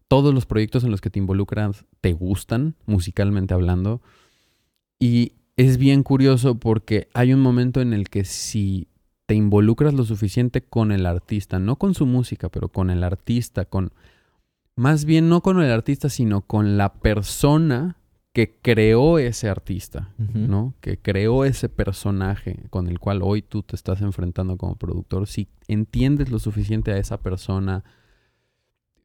todos 0.10 0.34
los 0.34 0.46
proyectos 0.46 0.84
en 0.84 0.92
los 0.92 1.00
que 1.00 1.10
te 1.10 1.20
involucras 1.20 1.86
te 2.02 2.12
gustan, 2.12 2.76
musicalmente 2.86 3.54
hablando. 3.54 4.02
Y 5.00 5.34
es 5.56 5.78
bien 5.78 6.04
curioso 6.04 6.56
porque 6.56 7.08
hay 7.14 7.32
un 7.32 7.40
momento 7.40 7.80
en 7.80 7.94
el 7.94 8.10
que 8.10 8.26
si 8.26 8.89
te 9.30 9.36
involucras 9.36 9.94
lo 9.94 10.06
suficiente 10.06 10.64
con 10.64 10.92
el 10.92 11.06
artista, 11.06 11.60
no 11.60 11.76
con 11.76 11.94
su 11.94 12.08
música, 12.08 12.50
pero 12.50 12.70
con 12.70 12.90
el 12.90 13.04
artista, 13.04 13.66
con 13.66 13.94
más 14.76 15.06
bien 15.06 15.30
no 15.30 15.42
con 15.42 15.62
el 15.62 15.72
artista, 15.72 16.10
sino 16.10 16.42
con 16.42 16.78
la 16.78 16.94
persona 16.94 17.98
que 18.34 18.58
creó 18.60 19.20
ese 19.20 19.48
artista. 19.48 20.10
¿no? 20.18 20.74
Que 20.82 20.98
creó 20.98 21.46
ese 21.46 21.70
personaje 21.70 22.64
con 22.72 22.88
el 22.88 22.98
cual 22.98 23.22
hoy 23.22 23.44
tú 23.44 23.62
te 23.62 23.76
estás 23.76 24.02
enfrentando 24.02 24.58
como 24.58 24.78
productor. 24.78 25.28
Si 25.28 25.48
entiendes 25.68 26.32
lo 26.32 26.40
suficiente 26.40 26.92
a 26.92 26.98
esa 26.98 27.20
persona, 27.20 27.84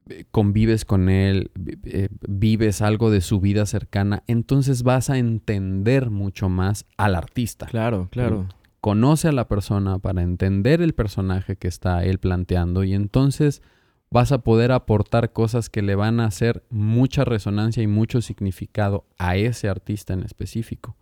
eh, 0.09 0.25
convives 0.31 0.87
con 0.87 1.11
él, 1.11 1.51
eh, 1.85 2.09
vives 2.27 2.81
algo 2.81 3.11
de 3.11 3.21
su 3.21 3.41
vida 3.41 3.67
cercana, 3.67 4.23
entonces 4.27 4.85
vas 4.85 5.11
a 5.11 5.19
entender 5.19 6.09
mucho 6.09 6.49
más 6.49 6.87
al 6.97 7.15
artista. 7.15 7.67
Claro, 7.67 8.09
claro. 8.11 8.49
Conoce 8.85 9.29
a 9.29 9.33
la 9.33 9.49
persona 9.49 9.99
para 9.99 10.21
entender 10.21 10.83
el 10.83 10.93
personaje 10.93 11.57
que 11.57 11.69
está 11.69 12.05
él 12.05 12.19
planteando 12.19 12.85
y 12.85 12.93
entonces 12.93 13.63
vas 14.11 14.31
a 14.31 14.43
poder 14.43 14.73
aportar 14.73 15.33
cosas 15.33 15.71
que 15.71 15.81
le 15.81 15.95
van 15.95 16.21
a 16.21 16.27
hacer 16.27 16.67
mucha 16.69 17.25
resonancia 17.25 17.83
y 17.83 17.87
mucho 17.87 18.21
significado 18.21 19.07
a 19.17 19.37
ese 19.37 19.71
artista 19.71 20.13
en 20.13 20.23
específico. 20.23 20.99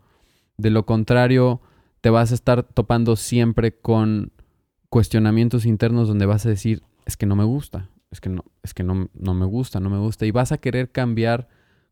De 0.57 0.71
lo 0.71 0.87
contrario, 0.87 1.61
te 2.03 2.11
vas 2.11 2.31
a 2.31 2.37
estar 2.37 2.62
topando 2.62 3.16
siempre 3.16 3.77
con 3.77 4.31
cuestionamientos 4.88 5.66
internos 5.66 6.07
donde 6.07 6.27
vas 6.27 6.47
a 6.47 6.51
decir, 6.51 6.85
es 7.05 7.16
que 7.16 7.27
no 7.27 7.35
me 7.35 7.42
gusta, 7.42 7.90
es 8.12 8.21
que 8.21 8.29
no, 8.29 8.45
es 8.62 8.75
que 8.75 8.85
no, 8.85 9.09
no 9.12 9.35
me 9.35 9.47
gusta, 9.47 9.81
no 9.81 9.90
me 9.90 9.99
gusta. 9.99 10.25
Y 10.25 10.31
vas 10.31 10.53
a 10.53 10.59
querer 10.59 10.92
cambiar 10.92 11.49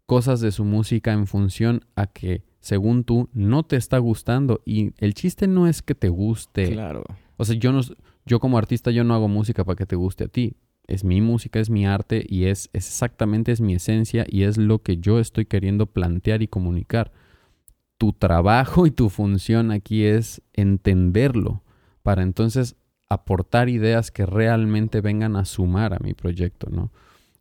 cosas 0.07 0.41
de 0.41 0.53
su 0.53 0.65
música 0.65 1.13
en 1.13 1.27
función 1.27 1.85
a 1.97 2.07
que, 2.07 2.45
según 2.61 3.05
tú, 3.05 3.29
no 3.33 3.63
te 3.63 3.77
está 3.77 3.99
gustando. 3.99 4.61
Y 4.65 4.93
el 4.99 5.15
chiste 5.15 5.47
no 5.49 5.67
es 5.67 5.83
que 5.83 5.95
te 5.95 6.09
guste. 6.09 6.73
Claro. 6.73 7.05
O 7.37 7.45
sea, 7.45 7.57
yo 7.57 7.73
no, 7.73 7.81
yo 8.27 8.39
como 8.39 8.59
artista 8.59 8.91
yo 8.91 9.03
no 9.03 9.15
hago 9.15 9.29
música 9.29 9.65
para 9.65 9.77
que 9.77 9.87
te 9.87 9.97
guste 9.97 10.25
a 10.25 10.29
ti. 10.29 10.57
Es 10.87 11.05
mi 11.05 11.21
música, 11.21 11.61
es 11.61 11.71
mi 11.71 11.87
arte 11.87 12.25
y 12.29 12.45
es, 12.45 12.69
es 12.73 12.87
exactamente 12.87 13.53
es 13.53 13.61
mi 13.61 13.75
esencia 13.75 14.27
y 14.29 14.43
es 14.43 14.59
lo 14.59 14.83
que 14.83 14.99
yo 14.99 15.19
estoy 15.19 15.47
queriendo 15.47 15.87
plantear 15.87 16.43
y 16.43 16.49
comunicar. 16.49 17.13
Tu 17.97 18.13
trabajo 18.13 18.87
y 18.87 18.91
tu 18.91 19.09
función 19.09 19.71
aquí 19.71 20.05
es 20.05 20.43
entenderlo 20.53 21.63
para 22.03 22.23
entonces 22.23 22.77
aportar 23.09 23.69
ideas 23.69 24.11
que 24.11 24.27
realmente 24.27 25.01
vengan 25.01 25.37
a 25.37 25.45
sumar 25.45 25.95
a 25.95 25.99
mi 25.99 26.15
proyecto, 26.15 26.69
¿no? 26.71 26.93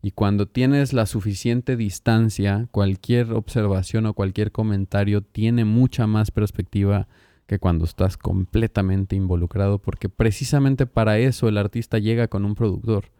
Y 0.02 0.12
cuando 0.12 0.48
tienes 0.48 0.94
la 0.94 1.06
suficiente 1.06 1.76
distancia, 1.76 2.68
cualquier 2.72 3.34
observación 3.34 4.06
o 4.06 4.14
cualquier 4.14 4.52
comentario 4.52 5.22
tiene 5.22 5.66
mucha 5.66 6.08
más 6.08 6.32
perspectiva 6.32 7.08
que 7.48 7.60
cuando 7.60 7.84
estás 7.84 8.16
completamente 8.16 9.16
involucrado, 9.16 9.80
porque 9.80 10.08
precisamente 10.08 10.86
para 10.86 11.18
eso 11.18 11.50
el 11.50 11.58
artista 11.58 11.98
llega 11.98 12.28
con 12.28 12.46
un 12.46 12.56
productor. 12.56 13.12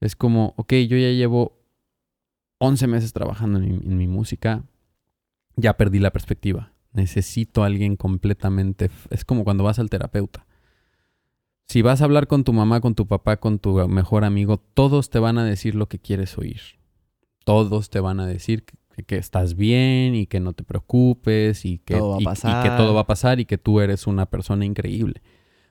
Es 0.00 0.16
como, 0.16 0.54
ok, 0.56 0.72
yo 0.88 0.96
ya 0.96 1.10
llevo 1.10 1.58
11 2.58 2.86
meses 2.86 3.12
trabajando 3.12 3.58
en 3.58 3.64
mi, 3.64 3.74
en 3.74 3.96
mi 3.98 4.06
música, 4.06 4.64
ya 5.56 5.76
perdí 5.76 5.98
la 5.98 6.12
perspectiva. 6.12 6.72
Necesito 6.92 7.62
a 7.62 7.66
alguien 7.66 7.96
completamente... 7.96 8.90
Es 9.10 9.24
como 9.24 9.44
cuando 9.44 9.64
vas 9.64 9.78
al 9.78 9.90
terapeuta. 9.90 10.45
Si 11.68 11.82
vas 11.82 12.00
a 12.00 12.04
hablar 12.04 12.28
con 12.28 12.44
tu 12.44 12.52
mamá, 12.52 12.80
con 12.80 12.94
tu 12.94 13.06
papá, 13.06 13.38
con 13.38 13.58
tu 13.58 13.76
mejor 13.88 14.24
amigo, 14.24 14.58
todos 14.74 15.10
te 15.10 15.18
van 15.18 15.36
a 15.38 15.44
decir 15.44 15.74
lo 15.74 15.86
que 15.88 15.98
quieres 15.98 16.38
oír. 16.38 16.60
Todos 17.44 17.90
te 17.90 17.98
van 18.00 18.20
a 18.20 18.26
decir 18.26 18.64
que, 18.64 19.02
que 19.04 19.16
estás 19.16 19.56
bien 19.56 20.14
y 20.14 20.26
que 20.26 20.38
no 20.40 20.52
te 20.52 20.62
preocupes 20.62 21.64
y 21.64 21.78
que, 21.78 21.94
Todo 21.98 22.10
va 22.10 22.16
a 22.16 22.20
y- 22.20 22.22
y 22.22 22.24
pasar. 22.24 22.62
que 22.62 22.70
todo 22.76 22.94
va 22.94 23.00
a 23.02 23.06
pasar 23.06 23.40
y 23.40 23.44
que 23.46 23.58
tú 23.58 23.80
eres 23.80 24.06
una 24.06 24.26
persona 24.26 24.64
increíble. 24.64 25.22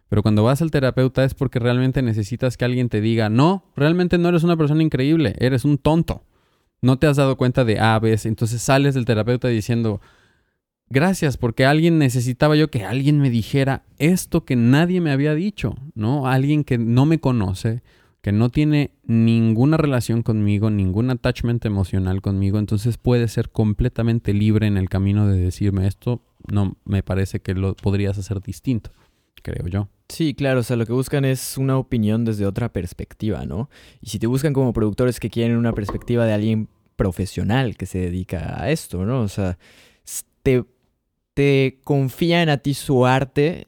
Pero 0.09 0.21
cuando 0.21 0.43
vas 0.43 0.61
al 0.61 0.69
terapeuta 0.69 1.23
es 1.23 1.33
porque 1.33 1.59
realmente 1.59 2.01
necesitas 2.01 2.57
que 2.57 2.65
alguien 2.65 2.89
te 2.89 3.01
diga, 3.01 3.29
no, 3.29 3.63
realmente 3.75 4.17
no 4.17 4.29
eres 4.29 4.43
una 4.43 4.55
persona 4.57 4.83
increíble, 4.83 5.35
eres 5.39 5.65
un 5.65 5.77
tonto. 5.77 6.23
No 6.81 6.99
te 6.99 7.07
has 7.07 7.17
dado 7.17 7.37
cuenta 7.37 7.63
de 7.65 7.79
A, 7.79 7.97
B, 7.99 8.15
C". 8.17 8.27
Entonces 8.27 8.61
sales 8.61 8.93
del 8.95 9.05
terapeuta 9.05 9.47
diciendo, 9.47 10.01
gracias, 10.89 11.37
porque 11.37 11.65
alguien 11.65 11.97
necesitaba 11.97 12.55
yo 12.55 12.69
que 12.69 12.83
alguien 12.83 13.19
me 13.19 13.29
dijera 13.29 13.83
esto 13.97 14.45
que 14.45 14.55
nadie 14.55 15.01
me 15.01 15.11
había 15.11 15.35
dicho, 15.35 15.75
¿no? 15.93 16.27
Alguien 16.27 16.63
que 16.63 16.77
no 16.77 17.05
me 17.05 17.19
conoce, 17.19 17.81
que 18.21 18.31
no 18.31 18.49
tiene 18.49 18.91
ninguna 19.03 19.77
relación 19.77 20.23
conmigo, 20.23 20.69
ningún 20.69 21.11
attachment 21.11 21.63
emocional 21.65 22.21
conmigo, 22.21 22.57
entonces 22.57 22.97
puede 22.97 23.27
ser 23.27 23.49
completamente 23.49 24.33
libre 24.33 24.67
en 24.67 24.77
el 24.77 24.89
camino 24.89 25.27
de 25.27 25.39
decirme 25.39 25.87
esto, 25.87 26.23
no 26.51 26.77
me 26.85 27.03
parece 27.03 27.39
que 27.39 27.53
lo 27.53 27.75
podrías 27.75 28.17
hacer 28.17 28.41
distinto, 28.41 28.91
creo 29.43 29.67
yo. 29.67 29.89
Sí, 30.09 30.33
claro, 30.33 30.59
o 30.59 30.63
sea, 30.63 30.75
lo 30.75 30.85
que 30.85 30.93
buscan 30.93 31.25
es 31.25 31.57
una 31.57 31.77
opinión 31.77 32.25
desde 32.25 32.45
otra 32.45 32.71
perspectiva, 32.71 33.45
¿no? 33.45 33.69
Y 34.01 34.09
si 34.09 34.19
te 34.19 34.27
buscan 34.27 34.53
como 34.53 34.73
productores 34.73 35.19
que 35.19 35.29
quieren 35.29 35.57
una 35.57 35.73
perspectiva 35.73 36.25
de 36.25 36.33
alguien 36.33 36.69
profesional 36.95 37.75
que 37.75 37.85
se 37.85 37.99
dedica 37.99 38.61
a 38.61 38.69
esto, 38.69 39.05
¿no? 39.05 39.21
O 39.21 39.27
sea, 39.27 39.57
te, 40.45 40.63
te 41.35 41.79
confían 41.83 42.49
a 42.49 42.57
ti 42.57 42.73
su 42.73 43.05
arte 43.05 43.67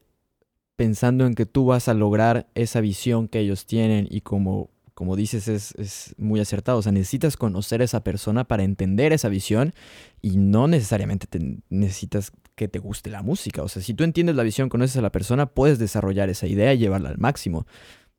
pensando 0.76 1.28
en 1.28 1.36
que 1.36 1.46
tú 1.46 1.66
vas 1.68 1.88
a 1.88 1.94
lograr 1.94 2.48
esa 2.56 2.82
visión 2.82 3.28
que 3.28 3.40
ellos 3.40 3.66
tienen 3.68 4.08
y 4.10 4.22
como, 4.22 4.70
como 4.94 5.16
dices 5.16 5.48
es, 5.48 5.74
es 5.76 6.16
muy 6.18 6.40
acertado, 6.40 6.78
o 6.80 6.82
sea, 6.82 6.92
necesitas 6.92 7.38
conocer 7.38 7.82
a 7.82 7.86
esa 7.86 8.04
persona 8.04 8.46
para 8.48 8.64
entender 8.64 9.14
esa 9.14 9.30
visión 9.30 9.74
y 10.22 10.38
no 10.38 10.68
necesariamente 10.68 11.28
te 11.28 11.58
necesitas 11.70 12.32
que 12.56 12.68
te 12.68 12.80
guste 12.80 13.10
la 13.12 13.22
música. 13.22 13.62
O 13.64 13.68
sea, 13.68 13.82
si 13.84 13.94
tú 13.94 14.04
entiendes 14.04 14.36
la 14.36 14.44
visión, 14.44 14.70
conoces 14.70 14.98
a 14.98 15.02
la 15.02 15.12
persona, 15.12 15.46
puedes 15.48 15.78
desarrollar 15.78 16.30
esa 16.30 16.48
idea 16.48 16.74
y 16.74 16.80
llevarla 16.80 17.10
al 17.10 17.18
máximo. 17.20 17.68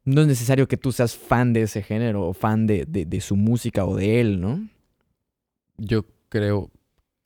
No 0.04 0.20
es 0.20 0.26
necesario 0.28 0.68
que 0.68 0.76
tú 0.76 0.92
seas 0.92 1.16
fan 1.16 1.52
de 1.52 1.62
ese 1.62 1.82
género 1.82 2.26
o 2.28 2.32
fan 2.34 2.66
de, 2.66 2.84
de- 2.86 3.04
de 3.06 3.20
su 3.20 3.34
música 3.36 3.84
o 3.84 3.96
de 3.96 4.20
él, 4.20 4.40
¿no? 4.40 4.68
Yo 5.76 6.04
creo, 6.28 6.70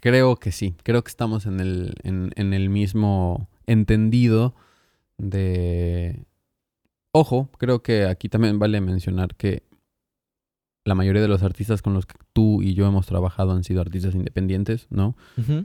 creo 0.02 0.36
que 0.36 0.50
sí. 0.50 0.74
Creo 0.82 1.02
que 1.04 1.10
estamos 1.10 1.46
en 1.46 1.60
el, 1.60 1.94
en, 2.02 2.32
en 2.34 2.52
el 2.52 2.68
mismo 2.68 3.48
entendido 3.66 4.54
de... 5.16 6.26
Ojo, 7.12 7.48
creo 7.56 7.82
que 7.82 8.06
aquí 8.06 8.28
también 8.28 8.58
vale 8.58 8.80
mencionar 8.80 9.36
que 9.36 9.62
la 10.84 10.96
mayoría 10.96 11.22
de 11.22 11.28
los 11.28 11.44
artistas 11.44 11.82
con 11.82 11.94
los 11.94 12.06
que 12.06 12.16
tú 12.32 12.62
y 12.62 12.74
yo 12.74 12.88
hemos 12.88 13.06
trabajado 13.06 13.52
han 13.52 13.62
sido 13.62 13.80
artistas 13.80 14.16
independientes, 14.16 14.88
¿no? 14.90 15.14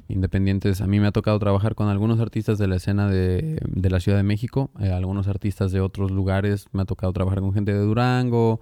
Independientes. 0.08 0.82
A 0.82 0.88
mí 0.88 1.00
me 1.00 1.08
ha 1.08 1.12
tocado 1.12 1.40
trabajar 1.40 1.74
con 1.74 1.88
algunos 1.88 2.20
artistas 2.20 2.60
de 2.60 2.68
la 2.68 2.76
escena 2.76 3.10
de, 3.10 3.60
de 3.66 3.90
la 3.90 4.00
Ciudad 4.00 4.20
de 4.20 4.24
México, 4.24 4.70
eh, 4.80 4.92
algunos 4.92 5.28
artistas 5.28 5.72
de 5.72 5.82
otros 5.82 6.12
lugares. 6.12 6.68
Me 6.74 6.84
ha 6.84 6.86
tocado 6.86 7.12
trabajar 7.12 7.40
con 7.40 7.54
gente 7.54 7.74
de 7.74 7.80
Durango, 7.80 8.62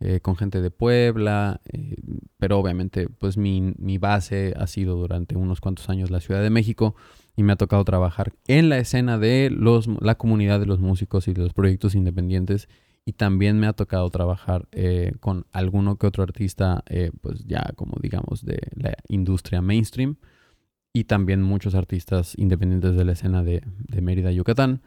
eh, 0.00 0.20
con 0.20 0.36
gente 0.36 0.60
de 0.60 0.70
Puebla, 0.70 1.60
eh, 1.72 1.96
pero 2.38 2.58
obviamente 2.58 3.08
pues 3.08 3.36
mi, 3.36 3.98
base 3.98 4.52
ha 4.58 4.66
sido 4.66 4.96
durante 4.96 5.36
unos 5.36 5.60
cuantos 5.60 5.88
años 5.88 6.10
la 6.10 6.20
Ciudad 6.20 6.42
de 6.42 6.50
México 6.50 6.96
y 7.36 7.42
me 7.42 7.52
ha 7.52 7.56
tocado 7.56 7.84
trabajar 7.84 8.32
en 8.48 8.68
la 8.68 8.78
escena 8.78 9.18
de 9.18 9.50
los, 9.50 9.88
la 10.00 10.16
comunidad 10.16 10.58
de 10.60 10.66
los 10.66 10.80
músicos 10.80 11.28
y 11.28 11.32
de 11.32 11.42
los 11.42 11.52
proyectos 11.52 11.94
independientes 11.94 12.68
y 13.04 13.12
también 13.12 13.60
me 13.60 13.66
ha 13.66 13.72
tocado 13.72 14.10
trabajar 14.10 14.68
eh, 14.72 15.12
con 15.20 15.46
alguno 15.52 15.96
que 15.96 16.06
otro 16.06 16.22
artista 16.22 16.82
pues 17.20 17.44
ya 17.44 17.72
como 17.76 17.96
digamos 18.00 18.44
de 18.44 18.58
la 18.74 18.94
industria 19.08 19.62
mainstream 19.62 20.16
y 20.92 21.04
también 21.04 21.40
muchos 21.40 21.74
artistas 21.74 22.34
independientes 22.36 22.96
de 22.96 23.04
la 23.04 23.12
escena 23.12 23.42
de, 23.42 23.62
de 23.88 24.00
Mérida, 24.00 24.32
Yucatán. 24.32 24.82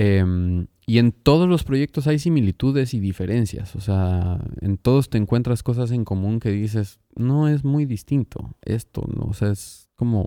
Em, 0.00 0.68
y 0.86 0.98
en 0.98 1.10
todos 1.10 1.48
los 1.48 1.64
proyectos 1.64 2.06
hay 2.06 2.18
similitudes 2.20 2.94
y 2.94 3.00
diferencias. 3.00 3.74
O 3.74 3.80
sea, 3.80 4.38
en 4.60 4.78
todos 4.78 5.10
te 5.10 5.18
encuentras 5.18 5.62
cosas 5.64 5.90
en 5.90 6.04
común 6.04 6.38
que 6.38 6.50
dices, 6.50 7.00
no 7.16 7.48
es 7.48 7.64
muy 7.64 7.84
distinto 7.84 8.54
esto, 8.62 9.02
¿no? 9.12 9.24
O 9.24 9.34
sea, 9.34 9.50
es 9.50 9.88
como 9.96 10.26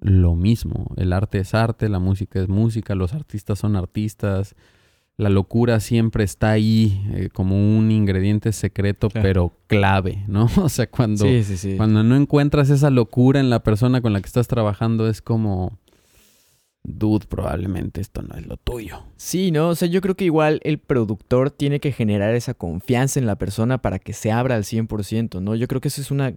lo 0.00 0.34
mismo. 0.34 0.92
El 0.96 1.12
arte 1.12 1.38
es 1.38 1.54
arte, 1.54 1.88
la 1.90 1.98
música 1.98 2.40
es 2.40 2.48
música, 2.48 2.94
los 2.94 3.12
artistas 3.12 3.58
son 3.58 3.76
artistas. 3.76 4.56
La 5.18 5.28
locura 5.28 5.78
siempre 5.78 6.24
está 6.24 6.50
ahí 6.52 7.04
eh, 7.12 7.28
como 7.32 7.76
un 7.76 7.90
ingrediente 7.90 8.50
secreto, 8.52 9.10
Claro. 9.10 9.22
pero 9.22 9.52
clave, 9.66 10.24
¿no? 10.28 10.46
O 10.56 10.68
sea, 10.70 10.88
cuando, 10.90 11.26
Sí, 11.26 11.44
sí, 11.44 11.56
sí. 11.58 11.76
cuando 11.76 12.02
no 12.02 12.16
encuentras 12.16 12.70
esa 12.70 12.88
locura 12.90 13.38
en 13.38 13.50
la 13.50 13.62
persona 13.62 14.00
con 14.00 14.14
la 14.14 14.20
que 14.22 14.26
estás 14.26 14.48
trabajando, 14.48 15.06
es 15.08 15.20
como, 15.20 15.78
dude, 16.84 17.26
probablemente 17.26 18.00
esto 18.00 18.22
no 18.22 18.36
es 18.36 18.46
lo 18.46 18.56
tuyo. 18.56 19.04
Sí, 19.16 19.50
¿no? 19.50 19.68
O 19.68 19.74
sea, 19.74 19.88
yo 19.88 20.00
creo 20.00 20.16
que 20.16 20.24
igual 20.24 20.60
el 20.64 20.78
productor 20.78 21.50
tiene 21.50 21.80
que 21.80 21.92
generar 21.92 22.34
esa 22.34 22.54
confianza 22.54 23.20
en 23.20 23.26
la 23.26 23.36
persona 23.36 23.78
para 23.78 23.98
que 23.98 24.12
se 24.12 24.32
abra 24.32 24.56
al 24.56 24.64
100%, 24.64 25.40
¿no? 25.40 25.54
Yo 25.54 25.68
creo 25.68 25.80
que 25.80 25.88
esa 25.88 26.00
es 26.00 26.10
una 26.10 26.34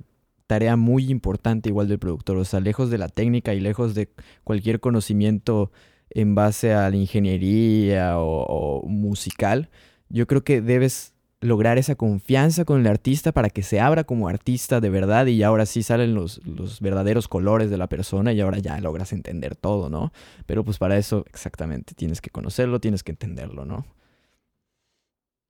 tarea 0.48 0.76
muy 0.76 1.10
importante 1.10 1.70
igual 1.70 1.88
del 1.88 2.00
productor, 2.00 2.38
o 2.38 2.46
sea, 2.46 2.60
lejos 2.60 2.92
de 2.92 3.00
la 3.00 3.10
técnica 3.10 3.56
y 3.56 3.60
lejos 3.60 3.96
de 3.96 4.10
cualquier 4.44 4.80
conocimiento 4.80 5.72
en 6.12 6.36
base 6.36 6.74
a 6.74 6.88
la 6.92 6.96
ingeniería 6.96 8.20
o, 8.20 8.46
o 8.46 8.88
musical, 8.88 9.70
yo 10.10 10.28
creo 10.28 10.44
que 10.44 10.62
debes 10.62 11.15
lograr 11.46 11.78
esa 11.78 11.96
confianza 11.96 12.66
con 12.66 12.82
el 12.82 12.88
artista 12.88 13.32
para 13.32 13.50
que 13.50 13.64
se 13.64 13.80
abra 13.80 14.04
como 14.04 14.28
artista 14.28 14.82
de 14.82 14.90
verdad 14.90 15.26
y 15.28 15.44
ahora 15.44 15.66
sí 15.66 15.84
salen 15.84 16.14
los, 16.14 16.46
los 16.46 16.82
verdaderos 16.82 17.28
colores 17.28 17.70
de 17.70 17.78
la 17.78 17.88
persona 17.88 18.34
y 18.34 18.42
ahora 18.42 18.60
ya 18.60 18.80
logras 18.80 19.14
entender 19.14 19.56
todo, 19.56 19.90
¿no? 19.90 20.12
Pero 20.46 20.64
pues 20.64 20.78
para 20.78 20.98
eso 20.98 21.24
exactamente 21.30 21.94
tienes 21.94 22.20
que 22.22 22.30
conocerlo, 22.30 22.80
tienes 22.80 23.04
que 23.04 23.12
entenderlo, 23.12 23.66
¿no? 23.66 23.86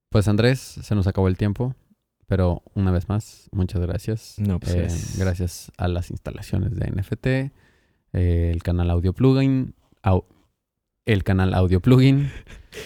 Pues 0.09 0.27
Andrés, 0.27 0.59
se 0.59 0.95
nos 0.95 1.07
acabó 1.07 1.27
el 1.27 1.37
tiempo, 1.37 1.75
pero 2.27 2.63
una 2.73 2.91
vez 2.91 3.09
más, 3.09 3.49
muchas 3.51 3.81
gracias. 3.81 4.35
No, 4.37 4.59
pues, 4.59 4.73
Eh, 4.73 4.77
gracias. 4.79 5.17
gracias 5.19 5.71
a 5.77 5.87
las 5.87 6.11
instalaciones 6.11 6.75
de 6.75 6.87
NFT, 6.87 7.27
eh, 8.13 8.51
el 8.53 8.63
canal 8.63 8.89
Audio 8.91 9.13
Plugin, 9.13 9.73
au- 10.03 10.25
el 11.05 11.23
canal 11.23 11.53
Audio 11.53 11.79
Plugin. 11.79 12.29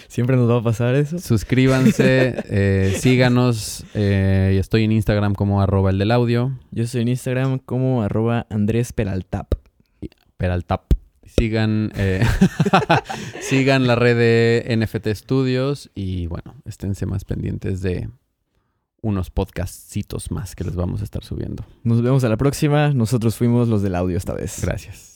¿Siempre 0.08 0.36
nos 0.36 0.48
va 0.48 0.58
a 0.58 0.62
pasar 0.62 0.94
eso? 0.94 1.18
Suscríbanse, 1.18 2.34
eh, 2.48 2.96
síganos. 2.98 3.84
eh, 3.94 4.56
estoy 4.60 4.84
en 4.84 4.92
Instagram 4.92 5.34
como 5.34 5.60
arroba 5.62 5.90
el 5.90 5.98
del 5.98 6.10
audio, 6.12 6.56
Yo 6.70 6.86
soy 6.86 7.02
en 7.02 7.08
Instagram 7.08 7.58
como 7.58 8.02
arroba 8.02 8.46
Andrés 8.50 8.92
Peraltap. 8.92 9.54
Peraltap. 10.36 10.82
Sigan, 11.24 11.92
eh, 11.96 12.24
sigan 13.40 13.86
la 13.86 13.94
red 13.94 14.16
de 14.16 14.76
NFT 14.76 15.08
Studios 15.14 15.90
y 15.94 16.26
bueno, 16.26 16.54
esténse 16.64 17.06
más 17.06 17.24
pendientes 17.24 17.82
de 17.82 18.08
unos 19.02 19.30
podcastcitos 19.30 20.30
más 20.30 20.54
que 20.54 20.64
les 20.64 20.74
vamos 20.76 21.00
a 21.00 21.04
estar 21.04 21.24
subiendo. 21.24 21.64
Nos 21.84 22.02
vemos 22.02 22.24
a 22.24 22.28
la 22.28 22.36
próxima. 22.36 22.92
Nosotros 22.92 23.36
fuimos 23.36 23.68
los 23.68 23.82
del 23.82 23.94
audio 23.94 24.16
esta 24.16 24.34
vez. 24.34 24.60
Gracias. 24.62 25.09